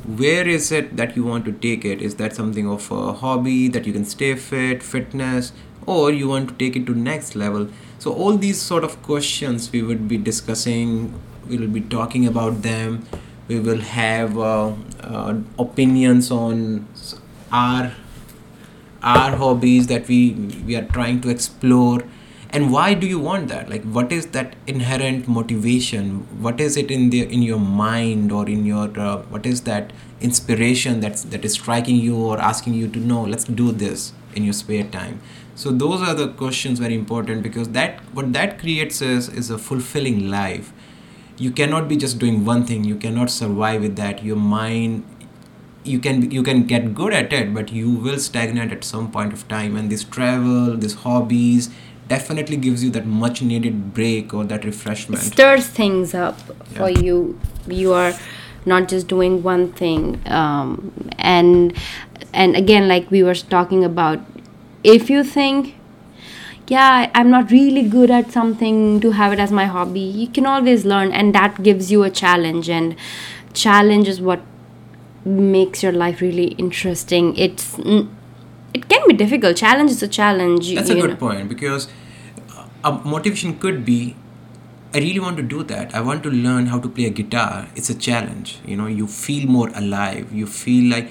where 0.06 0.46
is 0.46 0.70
it 0.70 0.96
that 0.96 1.16
you 1.16 1.24
want 1.24 1.44
to 1.46 1.52
take 1.52 1.84
it? 1.84 2.00
Is 2.00 2.14
that 2.16 2.34
something 2.34 2.68
of 2.68 2.90
a 2.90 3.12
hobby 3.12 3.68
that 3.68 3.86
you 3.86 3.92
can 3.92 4.04
stay 4.04 4.34
fit 4.36 4.82
fitness 4.82 5.52
or 5.84 6.12
you 6.12 6.28
want 6.28 6.48
to 6.48 6.54
take 6.54 6.76
it 6.76 6.86
to 6.86 6.94
next 6.94 7.34
level? 7.34 7.68
So 7.98 8.12
all 8.12 8.36
these 8.36 8.60
sort 8.60 8.84
of 8.84 9.02
questions 9.02 9.72
we 9.72 9.82
would 9.82 10.06
be 10.06 10.16
discussing 10.16 11.20
we 11.48 11.58
will 11.58 11.68
be 11.68 11.80
talking 11.80 12.26
about 12.26 12.62
them. 12.62 13.06
We 13.48 13.60
will 13.60 13.80
have 13.80 14.36
uh, 14.36 14.72
uh, 15.00 15.38
opinions 15.58 16.30
on 16.30 16.88
our 17.52 17.92
our 19.02 19.36
hobbies 19.36 19.86
that 19.86 20.08
we 20.08 20.32
we 20.66 20.74
are 20.76 20.84
trying 20.84 21.20
to 21.20 21.28
explore 21.28 22.02
and 22.50 22.72
why 22.72 22.94
do 22.94 23.06
you 23.06 23.18
want 23.18 23.48
that? 23.48 23.68
Like 23.68 23.82
what 23.84 24.12
is 24.12 24.26
that 24.28 24.56
inherent 24.66 25.26
motivation? 25.28 26.20
What 26.42 26.60
is 26.60 26.76
it 26.76 26.90
in 26.90 27.10
the 27.10 27.22
in 27.22 27.42
your 27.42 27.58
mind 27.58 28.32
or 28.32 28.48
in 28.48 28.64
your 28.64 28.98
uh, 28.98 29.22
what 29.22 29.46
is 29.46 29.62
that 29.62 29.92
inspiration 30.20 31.00
that's 31.00 31.24
that 31.24 31.44
is 31.44 31.54
striking 31.54 31.96
you 31.96 32.16
or 32.16 32.38
asking 32.38 32.74
you 32.74 32.88
to 32.88 32.98
know 32.98 33.22
let's 33.22 33.44
do 33.44 33.72
this 33.72 34.12
in 34.34 34.44
your 34.44 34.52
spare 34.52 34.84
time? 34.84 35.20
So 35.54 35.70
those 35.70 36.02
are 36.02 36.14
the 36.14 36.28
questions 36.28 36.78
very 36.78 36.94
important 36.94 37.42
because 37.42 37.70
that 37.70 38.00
what 38.12 38.32
that 38.34 38.58
creates 38.58 39.02
is 39.02 39.28
is 39.28 39.50
a 39.50 39.58
fulfilling 39.58 40.30
life. 40.30 40.72
You 41.38 41.50
cannot 41.50 41.88
be 41.88 41.96
just 41.96 42.18
doing 42.18 42.44
one 42.44 42.64
thing. 42.64 42.84
You 42.84 42.96
cannot 42.96 43.30
survive 43.30 43.82
with 43.82 43.96
that. 43.96 44.22
Your 44.22 44.36
mind 44.36 45.04
you 45.84 45.98
can 46.00 46.30
you 46.30 46.42
can 46.42 46.64
get 46.66 46.94
good 46.94 47.12
at 47.12 47.32
it 47.32 47.54
but 47.54 47.70
you 47.72 47.88
will 47.88 48.18
stagnate 48.18 48.72
at 48.72 48.84
some 48.84 49.10
point 49.10 49.32
of 49.32 49.48
time. 49.48 49.76
And 49.76 49.90
this 49.90 50.04
travel 50.04 50.76
this 50.76 50.94
hobbies 50.94 51.70
definitely 52.08 52.56
gives 52.56 52.84
you 52.84 52.90
that 52.90 53.06
much 53.06 53.42
needed 53.42 53.92
break 53.94 54.32
or 54.32 54.44
that 54.44 54.64
refreshment. 54.64 55.22
It 55.22 55.32
stirs 55.32 55.66
things 55.66 56.14
up 56.14 56.38
yeah. 56.48 56.78
for 56.78 56.90
you. 56.90 57.38
You 57.66 57.92
are 57.92 58.14
not 58.64 58.88
just 58.88 59.08
doing 59.08 59.42
one 59.42 59.72
thing. 59.72 60.20
Um, 60.26 60.92
and 61.18 61.76
and 62.32 62.56
again, 62.56 62.88
like 62.88 63.10
we 63.10 63.22
were 63.22 63.34
talking 63.34 63.84
about, 63.84 64.20
if 64.84 65.08
you 65.08 65.24
think, 65.24 65.74
yeah, 66.68 67.10
I'm 67.14 67.30
not 67.30 67.50
really 67.50 67.88
good 67.88 68.10
at 68.10 68.32
something 68.32 69.00
to 69.00 69.12
have 69.12 69.32
it 69.32 69.38
as 69.38 69.52
my 69.52 69.66
hobby, 69.66 70.00
you 70.00 70.28
can 70.28 70.46
always 70.46 70.84
learn, 70.84 71.12
and 71.12 71.34
that 71.34 71.62
gives 71.62 71.90
you 71.90 72.02
a 72.02 72.10
challenge. 72.10 72.68
And 72.68 72.96
challenge 73.54 74.08
is 74.08 74.20
what 74.20 74.40
makes 75.24 75.82
your 75.82 75.92
life 75.92 76.20
really 76.20 76.48
interesting. 76.52 77.36
It's 77.36 77.78
it 78.76 78.88
can 78.88 79.08
be 79.08 79.14
difficult. 79.14 79.56
Challenge 79.56 79.90
is 79.90 80.02
a 80.02 80.08
challenge. 80.08 80.74
That's 80.74 80.90
a 80.90 81.00
good 81.00 81.10
know. 81.10 81.16
point 81.16 81.48
because 81.48 81.88
a 82.84 82.92
motivation 82.92 83.58
could 83.58 83.84
be 83.84 84.16
I 84.94 84.98
really 84.98 85.20
want 85.20 85.36
to 85.36 85.42
do 85.42 85.62
that. 85.64 85.94
I 85.94 86.00
want 86.00 86.22
to 86.22 86.30
learn 86.30 86.66
how 86.66 86.78
to 86.80 86.88
play 86.88 87.06
a 87.06 87.10
guitar. 87.10 87.68
It's 87.74 87.90
a 87.90 87.94
challenge. 87.94 88.58
You 88.64 88.76
know, 88.76 88.86
you 88.86 89.06
feel 89.06 89.46
more 89.46 89.70
alive. 89.74 90.32
You 90.32 90.46
feel 90.46 90.90
like 90.90 91.10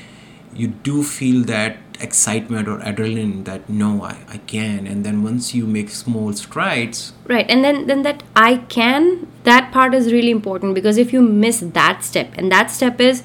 you 0.55 0.69
do 0.69 1.03
feel 1.03 1.43
that 1.43 1.77
excitement 1.99 2.67
or 2.67 2.79
adrenaline 2.79 3.45
that 3.45 3.69
no 3.69 4.03
I, 4.03 4.17
I 4.29 4.37
can 4.37 4.85
and 4.85 5.05
then 5.05 5.23
once 5.23 5.53
you 5.53 5.65
make 5.65 5.89
small 5.89 6.33
strides 6.33 7.13
right 7.25 7.45
and 7.49 7.63
then 7.63 7.87
then 7.87 8.01
that 8.01 8.21
i 8.35 8.57
can 8.73 9.27
that 9.43 9.71
part 9.71 9.93
is 9.93 10.11
really 10.11 10.31
important 10.31 10.75
because 10.75 10.97
if 10.97 11.13
you 11.13 11.21
miss 11.21 11.61
that 11.61 12.03
step 12.03 12.33
and 12.35 12.51
that 12.51 12.69
step 12.69 12.99
is 12.99 13.23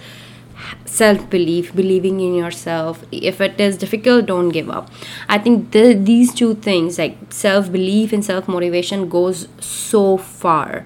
self 0.84 1.28
belief 1.30 1.74
believing 1.74 2.20
in 2.20 2.34
yourself. 2.34 3.04
If 3.12 3.40
it 3.40 3.60
is 3.60 3.76
difficult 3.76 4.26
don't 4.26 4.50
give 4.50 4.70
up. 4.70 4.90
I 5.28 5.38
think 5.38 5.70
the, 5.72 5.94
these 5.94 6.34
two 6.34 6.54
things 6.54 6.98
like 6.98 7.16
self 7.30 7.70
belief 7.70 8.12
and 8.12 8.24
self 8.24 8.48
motivation 8.48 9.08
goes 9.08 9.48
so 9.60 10.16
far. 10.16 10.84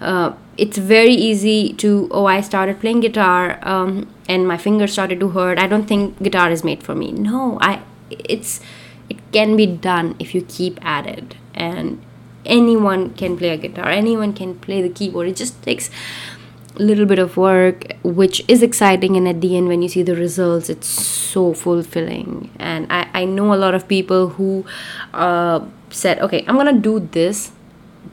Uh, 0.00 0.34
it's 0.58 0.78
very 0.78 1.14
easy 1.14 1.72
to 1.72 2.08
oh 2.10 2.26
i 2.26 2.40
started 2.42 2.78
playing 2.80 3.00
guitar 3.00 3.58
um, 3.62 4.06
and 4.28 4.46
my 4.46 4.56
fingers 4.56 4.92
started 4.92 5.20
to 5.20 5.28
hurt. 5.30 5.58
I 5.58 5.66
don't 5.66 5.86
think 5.86 6.22
guitar 6.22 6.50
is 6.50 6.64
made 6.64 6.82
for 6.82 6.94
me. 6.94 7.12
No 7.12 7.58
i 7.60 7.80
it's 8.10 8.60
it 9.08 9.18
can 9.32 9.56
be 9.56 9.66
done 9.66 10.16
if 10.18 10.34
you 10.34 10.42
keep 10.42 10.84
at 10.84 11.06
it. 11.06 11.36
And 11.54 12.02
anyone 12.44 13.14
can 13.14 13.36
play 13.36 13.50
a 13.50 13.56
guitar. 13.56 13.88
Anyone 13.88 14.32
can 14.32 14.58
play 14.58 14.82
the 14.82 14.88
keyboard. 14.88 15.28
It 15.28 15.36
just 15.36 15.62
takes 15.62 15.90
little 16.78 17.06
bit 17.06 17.18
of 17.18 17.36
work 17.36 17.92
which 18.02 18.42
is 18.48 18.62
exciting 18.62 19.16
and 19.16 19.28
at 19.28 19.40
the 19.40 19.56
end 19.56 19.68
when 19.68 19.82
you 19.82 19.88
see 19.88 20.02
the 20.02 20.14
results. 20.14 20.68
It's 20.68 20.88
so 20.88 21.52
fulfilling. 21.52 22.50
And 22.58 22.86
i, 22.90 23.08
I 23.12 23.24
know 23.24 23.54
a 23.54 23.56
lot 23.56 23.74
of 23.74 23.88
people 23.88 24.28
who 24.28 24.64
uh, 25.12 25.60
said 25.90 26.18
okay 26.20 26.44
i'm 26.48 26.56
gonna 26.56 26.72
do 26.72 27.00
this 27.00 27.52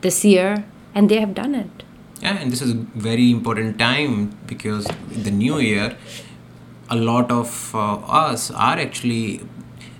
this 0.02 0.24
year 0.24 0.64
and 0.96 1.10
they 1.10 1.20
have 1.20 1.34
done 1.34 1.56
it. 1.56 1.84
Yeah 2.22 2.38
and 2.38 2.52
this 2.52 2.62
is 2.62 2.72
a 2.72 2.76
very 2.96 3.32
important 3.32 3.80
time 3.80 4.38
because 4.48 4.88
the 5.10 5.32
new 5.32 5.60
year 5.60 5.98
a 6.90 6.96
lot 6.96 7.32
of 7.32 7.74
uh, 7.74 7.96
us 8.26 8.52
are 8.52 8.78
actually 8.78 9.42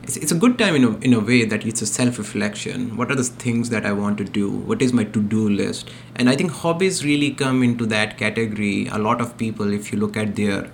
it's, 0.04 0.18
it's 0.18 0.32
a 0.32 0.36
good 0.36 0.58
time 0.60 0.76
in 0.76 0.84
a, 0.84 0.98
in 0.98 1.14
a 1.14 1.20
way 1.20 1.46
that 1.46 1.66
it's 1.66 1.82
a 1.82 1.86
self-reflection. 1.86 2.98
What 2.98 3.10
are 3.10 3.16
the 3.16 3.24
things 3.24 3.70
that 3.70 3.86
i 3.86 3.92
want 3.94 4.18
to 4.18 4.26
do? 4.26 4.50
What 4.50 4.82
is 4.82 4.94
my 4.94 5.06
to-do 5.06 5.50
list? 5.50 5.90
And 6.16 6.30
i 6.30 6.36
think 6.36 6.52
hobbies 6.52 7.04
really 7.06 7.32
come 7.32 7.64
into 7.64 7.86
that 7.88 8.18
category. 8.18 8.88
A 8.88 8.98
lot 8.98 9.22
of 9.22 9.38
people 9.38 9.74
if 9.74 9.92
you 9.92 10.00
look 10.00 10.18
at 10.18 10.36
their 10.36 10.70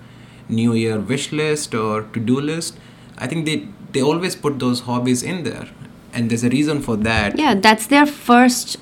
new 0.48 0.74
year 0.74 0.98
wish 0.98 1.30
list 1.30 1.76
or 1.76 2.02
to-do 2.02 2.40
list 2.40 2.76
i 3.18 3.26
think 3.28 3.46
they 3.46 3.68
they 3.92 4.02
always 4.02 4.34
put 4.34 4.58
those 4.58 4.80
hobbies 4.80 5.22
in 5.22 5.44
there. 5.44 5.68
And 6.12 6.28
there's 6.28 6.42
a 6.42 6.48
reason 6.48 6.82
for 6.82 6.96
that. 6.96 7.38
Yeah 7.38 7.54
that's 7.54 7.86
their 7.86 8.06
first 8.06 8.78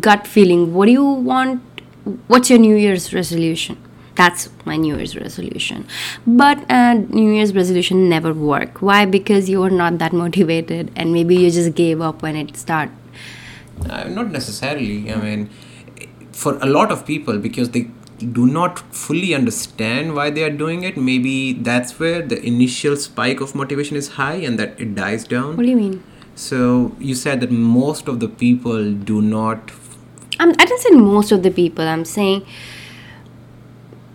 gut 0.00 0.26
feeling. 0.26 0.74
What 0.74 0.86
do 0.86 0.92
you 0.92 1.04
want? 1.04 1.62
What's 2.28 2.50
your 2.50 2.58
new 2.58 2.76
year's 2.76 3.12
resolution 3.12 3.78
that's 4.22 4.48
my 4.64 4.76
new 4.76 4.96
year's 4.96 5.16
resolution. 5.16 5.86
But 6.26 6.64
uh, 6.70 6.94
new 6.94 7.30
year's 7.32 7.54
resolution 7.54 8.08
never 8.08 8.32
work. 8.32 8.82
Why? 8.90 9.04
Because 9.18 9.48
you 9.50 9.62
are 9.62 9.76
not 9.84 9.98
that 9.98 10.12
motivated 10.24 10.92
and 10.96 11.12
maybe 11.12 11.36
you 11.44 11.50
just 11.50 11.74
gave 11.74 12.00
up 12.10 12.22
when 12.22 12.36
it 12.36 12.56
start 12.56 12.90
uh, 13.88 14.04
not 14.04 14.30
necessarily. 14.30 15.12
I 15.12 15.16
mean 15.16 15.50
for 16.32 16.56
a 16.58 16.66
lot 16.66 16.90
of 16.90 17.04
people 17.06 17.38
because 17.38 17.70
they 17.70 17.88
do 18.32 18.46
not 18.46 18.78
fully 18.94 19.34
understand 19.34 20.14
why 20.14 20.30
they 20.30 20.42
are 20.44 20.50
doing 20.50 20.84
it 20.84 20.96
maybe 20.96 21.52
that's 21.52 21.98
where 21.98 22.22
the 22.22 22.40
initial 22.46 22.96
spike 22.96 23.40
of 23.40 23.54
motivation 23.54 23.96
is 23.96 24.08
high 24.10 24.34
and 24.34 24.58
that 24.58 24.80
it 24.80 24.94
dies 24.94 25.24
down. 25.24 25.56
What 25.56 25.64
do 25.64 25.68
you 25.68 25.76
mean? 25.76 26.02
So 26.34 26.94
you 26.98 27.14
said 27.14 27.40
that 27.40 27.50
most 27.50 28.08
of 28.08 28.20
the 28.20 28.28
people 28.28 28.92
do 28.92 29.20
not 29.20 29.72
I'm, 30.40 30.50
i 30.50 30.64
didn't 30.64 30.80
say 30.80 30.90
most 30.90 31.30
of 31.30 31.42
the 31.42 31.50
people. 31.50 31.86
I'm 31.86 32.04
saying 32.04 32.46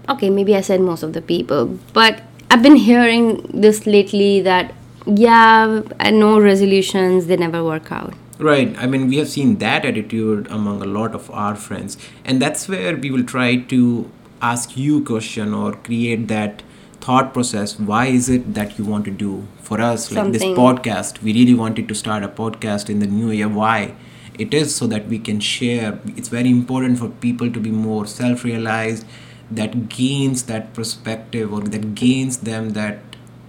okay, 0.09 0.29
maybe 0.29 0.55
I 0.55 0.61
said 0.61 0.81
most 0.81 1.03
of 1.03 1.13
the 1.13 1.21
people, 1.21 1.79
but 1.93 2.21
I've 2.49 2.63
been 2.63 2.75
hearing 2.75 3.49
this 3.53 3.85
lately 3.85 4.41
that 4.41 4.73
yeah, 5.05 5.81
no 6.11 6.39
resolutions 6.39 7.27
they 7.27 7.37
never 7.37 7.63
work 7.63 7.91
out. 7.91 8.13
Right. 8.39 8.77
I 8.77 8.85
mean, 8.85 9.07
we 9.07 9.17
have 9.17 9.29
seen 9.29 9.57
that 9.57 9.85
attitude 9.85 10.47
among 10.51 10.81
a 10.81 10.85
lot 10.85 11.15
of 11.15 11.31
our 11.31 11.55
friends, 11.55 11.97
and 12.25 12.41
that's 12.41 12.67
where 12.67 12.95
we 12.95 13.09
will 13.09 13.23
try 13.23 13.55
to 13.55 14.11
ask 14.41 14.77
you 14.77 15.03
question 15.03 15.53
or 15.53 15.73
create 15.73 16.27
that 16.27 16.61
thought 17.01 17.33
process. 17.33 17.79
Why 17.79 18.07
is 18.07 18.29
it 18.29 18.53
that 18.53 18.77
you 18.77 18.85
want 18.85 19.05
to 19.05 19.11
do 19.11 19.47
for 19.61 19.81
us 19.81 20.11
like 20.11 20.33
this 20.33 20.43
podcast? 20.43 21.21
We 21.23 21.33
really 21.33 21.55
wanted 21.55 21.87
to 21.87 21.95
start 21.95 22.23
a 22.23 22.27
podcast 22.27 22.89
in 22.89 22.99
the 22.99 23.07
new 23.07 23.31
year. 23.31 23.47
Why? 23.47 23.95
It 24.37 24.53
is 24.53 24.75
so 24.75 24.85
that 24.87 25.07
we 25.07 25.17
can 25.17 25.39
share. 25.39 25.99
It's 26.15 26.27
very 26.27 26.51
important 26.51 26.99
for 26.99 27.09
people 27.09 27.51
to 27.51 27.59
be 27.59 27.71
more 27.71 28.05
self-realized 28.05 29.05
that 29.51 29.89
gains 29.89 30.43
that 30.43 30.73
perspective 30.73 31.53
or 31.53 31.61
that 31.61 31.95
gains 31.95 32.37
them 32.37 32.71
that 32.71 32.99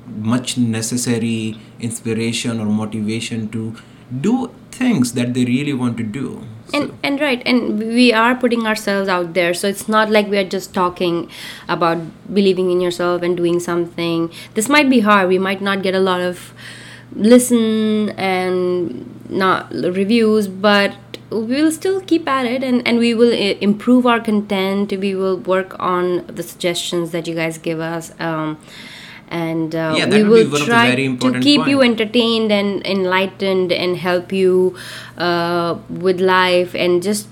much 0.06 0.56
necessary 0.56 1.58
inspiration 1.80 2.60
or 2.60 2.66
motivation 2.66 3.48
to 3.48 3.76
do 4.20 4.50
things 4.70 5.12
that 5.12 5.34
they 5.34 5.44
really 5.44 5.72
want 5.72 5.96
to 5.96 6.02
do. 6.02 6.44
And 6.72 6.92
and 7.02 7.20
right 7.20 7.42
and 7.46 7.78
we 7.78 8.12
are 8.12 8.34
putting 8.34 8.66
ourselves 8.66 9.08
out 9.08 9.34
there. 9.34 9.54
So 9.54 9.68
it's 9.68 9.88
not 9.88 10.10
like 10.10 10.28
we 10.28 10.38
are 10.38 10.48
just 10.56 10.74
talking 10.74 11.30
about 11.66 11.98
believing 12.32 12.70
in 12.70 12.80
yourself 12.80 13.22
and 13.22 13.36
doing 13.36 13.58
something. 13.58 14.30
This 14.54 14.68
might 14.68 14.90
be 14.90 15.00
hard. 15.00 15.28
We 15.28 15.38
might 15.38 15.62
not 15.62 15.82
get 15.82 15.94
a 15.94 16.00
lot 16.00 16.20
of 16.20 16.52
listen 17.14 18.10
and 18.10 19.30
not 19.30 19.72
reviews 19.72 20.46
but 20.46 20.94
we 21.30 21.62
will 21.62 21.72
still 21.72 22.00
keep 22.00 22.28
at 22.28 22.46
it 22.46 22.62
and, 22.62 22.86
and 22.86 22.98
we 22.98 23.14
will 23.14 23.32
uh, 23.32 23.56
improve 23.60 24.06
our 24.06 24.20
content. 24.20 24.92
We 24.92 25.14
will 25.14 25.36
work 25.38 25.76
on 25.78 26.26
the 26.26 26.42
suggestions 26.42 27.10
that 27.10 27.26
you 27.26 27.34
guys 27.34 27.58
give 27.58 27.80
us 27.80 28.12
um, 28.20 28.58
and 29.28 29.74
uh, 29.74 29.94
yeah, 29.96 30.06
we 30.06 30.24
will 30.24 30.58
try 30.58 30.94
to 30.94 31.40
keep 31.40 31.60
point. 31.60 31.70
you 31.70 31.82
entertained 31.82 32.50
and 32.50 32.84
enlightened 32.86 33.72
and 33.72 33.96
help 33.96 34.32
you 34.32 34.76
uh, 35.18 35.76
with 35.90 36.20
life 36.20 36.74
and 36.74 37.02
just 37.02 37.28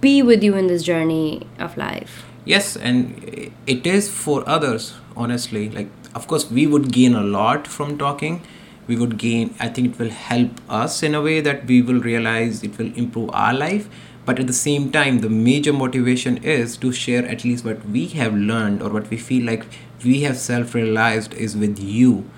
be 0.00 0.22
with 0.22 0.42
you 0.42 0.56
in 0.56 0.66
this 0.66 0.82
journey 0.82 1.46
of 1.58 1.76
life. 1.76 2.24
Yes 2.44 2.76
and 2.76 3.52
it 3.66 3.86
is 3.86 4.10
for 4.10 4.48
others 4.48 4.94
honestly. 5.16 5.68
Like 5.68 5.88
of 6.14 6.26
course 6.26 6.50
we 6.50 6.66
would 6.66 6.92
gain 6.92 7.14
a 7.14 7.22
lot 7.22 7.66
from 7.66 7.98
talking 7.98 8.42
we 8.88 8.96
would 8.96 9.16
gain 9.18 9.54
i 9.60 9.68
think 9.68 9.92
it 9.92 9.98
will 9.98 10.10
help 10.10 10.60
us 10.82 11.02
in 11.02 11.14
a 11.14 11.22
way 11.22 11.40
that 11.40 11.66
we 11.66 11.80
will 11.82 12.00
realize 12.00 12.62
it 12.62 12.78
will 12.78 12.92
improve 12.96 13.30
our 13.32 13.54
life. 13.54 13.88
But 14.28 14.38
at 14.40 14.46
the 14.46 14.52
same 14.52 14.90
time 14.92 15.20
the 15.20 15.30
major 15.30 15.72
motivation 15.72 16.36
is 16.54 16.76
to 16.78 16.92
share 16.92 17.26
at 17.26 17.44
least 17.44 17.64
what 17.64 17.84
we 17.88 18.08
have 18.08 18.34
learned 18.34 18.82
or 18.82 18.90
what 18.90 19.08
we 19.08 19.16
feel 19.16 19.46
like 19.46 19.64
we 20.04 20.20
have 20.22 20.36
self-realized 20.36 21.32
is 21.34 21.56
with 21.56 21.78
you. 21.78 22.28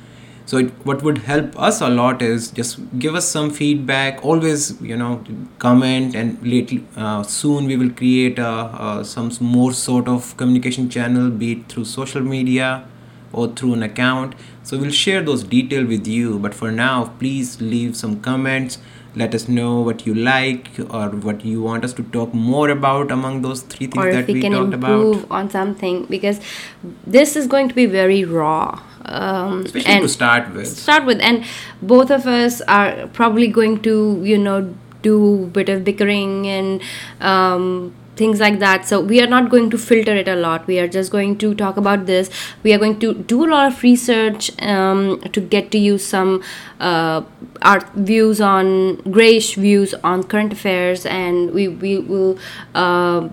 So 0.47 0.59
it, 0.59 0.71
what 0.85 1.03
would 1.03 1.19
help 1.19 1.59
us 1.61 1.81
a 1.81 1.89
lot 1.89 2.23
is 2.23 2.51
just 2.51 2.79
give 2.99 3.15
us 3.15 3.29
some 3.29 3.51
feedback 3.51 4.25
always 4.25 4.81
you 4.81 4.97
know 4.97 5.25
comment 5.59 6.15
and 6.15 6.39
lately 6.45 6.85
uh, 6.97 7.23
soon 7.25 7.67
we 7.67 7.77
will 7.77 7.91
create 7.91 8.39
a, 8.39 8.49
uh, 8.49 9.05
some 9.05 9.31
more 9.41 9.73
sort 9.73 10.09
of 10.09 10.37
communication 10.37 10.89
channel 10.91 11.31
be 11.31 11.53
it 11.53 11.69
through 11.69 11.85
social 11.85 12.21
media 12.21 12.85
or 13.33 13.49
through 13.49 13.75
an 13.75 13.83
account. 13.83 14.35
So 14.63 14.79
we'll 14.79 14.91
share 14.91 15.23
those 15.23 15.43
details 15.43 15.89
with 15.89 16.07
you. 16.07 16.39
But 16.39 16.55
for 16.55 16.71
now, 16.71 17.15
please 17.19 17.61
leave 17.61 17.97
some 17.97 18.21
comments. 18.21 18.79
Let 19.17 19.35
us 19.35 19.49
know 19.49 19.81
what 19.81 20.07
you 20.07 20.15
like 20.15 20.71
or 20.91 21.09
what 21.09 21.45
you 21.45 21.63
want 21.63 21.85
us 21.85 21.93
to 21.95 22.03
talk 22.05 22.33
more 22.33 22.69
about 22.71 23.11
among 23.11 23.43
those 23.43 23.63
three 23.63 23.89
things 23.89 24.05
or 24.05 24.13
that 24.13 24.29
we, 24.29 24.35
we 24.35 24.41
can 24.41 24.53
talked 24.53 24.75
improve 24.75 25.25
about. 25.25 25.31
on 25.37 25.51
something 25.51 26.05
because 26.05 26.41
this 27.07 27.35
is 27.35 27.49
going 27.49 27.69
to 27.69 27.75
be 27.75 27.87
very 27.87 28.25
raw. 28.25 28.81
Um, 29.07 29.63
Especially 29.65 29.91
and 29.91 30.03
to 30.03 30.09
start 30.09 30.55
with. 30.55 30.69
Start 30.69 31.07
with, 31.07 31.21
and 31.21 31.45
both 31.83 32.11
of 32.13 32.27
us 32.27 32.61
are 32.63 33.09
probably 33.09 33.49
going 33.49 33.83
to, 33.83 34.21
you 34.23 34.39
know, 34.39 34.73
do 35.03 35.45
a 35.45 35.47
bit 35.47 35.69
of 35.69 35.83
bickering 35.83 36.47
and 36.47 36.81
um, 37.21 37.93
things 38.21 38.41
like 38.45 38.59
that 38.63 38.87
so 38.93 39.01
we 39.01 39.21
are 39.25 39.27
not 39.33 39.51
going 39.55 39.69
to 39.75 39.79
filter 39.79 40.15
it 40.23 40.29
a 40.29 40.37
lot 40.37 40.67
we 40.71 40.79
are 40.85 40.89
just 40.97 41.13
going 41.17 41.37
to 41.43 41.55
talk 41.63 41.77
about 41.83 42.07
this 42.07 42.31
we 42.63 42.75
are 42.75 42.79
going 42.85 42.99
to 43.05 43.13
do 43.33 43.45
a 43.45 43.49
lot 43.53 43.73
of 43.73 43.83
research 43.83 44.51
um, 44.63 45.21
to 45.37 45.41
get 45.55 45.71
to 45.75 45.79
you 45.79 45.99
some 46.07 46.43
uh, 46.81 47.23
our 47.63 47.81
views 48.11 48.41
on 48.41 48.97
grayish 49.17 49.55
views 49.67 49.95
on 50.13 50.25
current 50.35 50.53
affairs 50.59 51.07
and 51.07 51.53
we, 51.53 51.69
we 51.69 51.99
will 51.99 52.39
uh, 52.75 53.29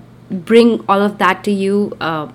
bring 0.52 0.84
all 0.88 1.02
of 1.02 1.18
that 1.18 1.44
to 1.44 1.52
you 1.52 1.98
uh, 2.00 2.28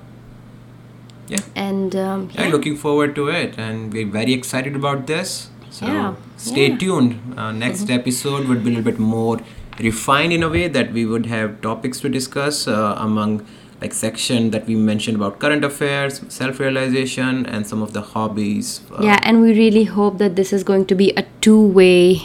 yeah 1.28 1.38
and 1.54 1.96
um, 1.96 2.28
yeah. 2.32 2.44
yeah. 2.44 2.52
looking 2.56 2.76
forward 2.76 3.14
to 3.14 3.28
it 3.28 3.58
and 3.58 3.92
we're 3.92 4.12
very 4.20 4.32
excited 4.32 4.76
about 4.76 5.06
this 5.06 5.48
so 5.70 5.86
yeah. 5.86 6.14
stay 6.36 6.68
yeah. 6.68 6.76
tuned 6.76 7.38
uh, 7.38 7.50
next 7.50 7.82
mm-hmm. 7.82 8.00
episode 8.00 8.46
would 8.46 8.64
be 8.64 8.70
a 8.70 8.76
little 8.76 8.90
bit 8.92 8.98
more 8.98 9.40
refined 9.78 10.32
in 10.32 10.42
a 10.42 10.48
way 10.48 10.68
that 10.68 10.92
we 10.92 11.06
would 11.06 11.26
have 11.26 11.60
topics 11.60 12.00
to 12.00 12.08
discuss 12.08 12.68
uh, 12.68 12.94
among 12.98 13.46
like 13.80 13.92
section 13.92 14.50
that 14.50 14.64
we 14.66 14.76
mentioned 14.76 15.16
about 15.16 15.40
current 15.40 15.64
affairs 15.64 16.20
self-realization 16.28 17.44
and 17.46 17.66
some 17.66 17.82
of 17.82 17.92
the 17.92 18.00
hobbies 18.00 18.80
uh, 18.92 19.02
yeah 19.02 19.18
and 19.24 19.40
we 19.40 19.52
really 19.58 19.84
hope 19.84 20.18
that 20.18 20.36
this 20.36 20.52
is 20.52 20.62
going 20.62 20.86
to 20.86 20.94
be 20.94 21.10
a 21.16 21.24
two-way 21.40 22.20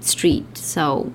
street. 0.00 0.58
So 0.58 1.12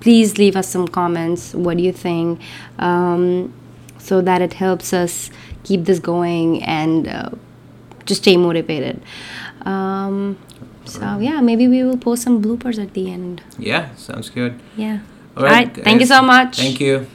please 0.00 0.38
leave 0.38 0.56
us 0.56 0.68
some 0.68 0.88
comments. 0.88 1.54
What 1.54 1.76
do 1.76 1.82
you 1.82 1.92
think? 1.92 2.40
Um, 2.78 3.52
so 3.98 4.20
that 4.20 4.42
it 4.42 4.54
helps 4.54 4.92
us 4.92 5.30
keep 5.64 5.84
this 5.84 5.98
going 5.98 6.62
and 6.62 7.08
uh, 7.08 7.30
just 8.04 8.22
stay 8.22 8.36
motivated. 8.36 9.02
Um, 9.62 10.38
so 10.88 11.18
yeah, 11.18 11.40
maybe 11.40 11.68
we 11.68 11.82
will 11.84 11.96
post 11.98 12.22
some 12.22 12.42
bloopers 12.42 12.78
at 12.82 12.94
the 12.94 13.10
end. 13.10 13.42
Yeah, 13.58 13.94
sounds 13.96 14.30
good. 14.30 14.58
Yeah. 14.76 15.00
All 15.36 15.44
right. 15.44 15.52
All 15.52 15.74
right 15.74 15.84
thank 15.84 16.00
you 16.00 16.06
so 16.06 16.22
much. 16.22 16.56
Thank 16.56 16.80
you. 16.80 17.06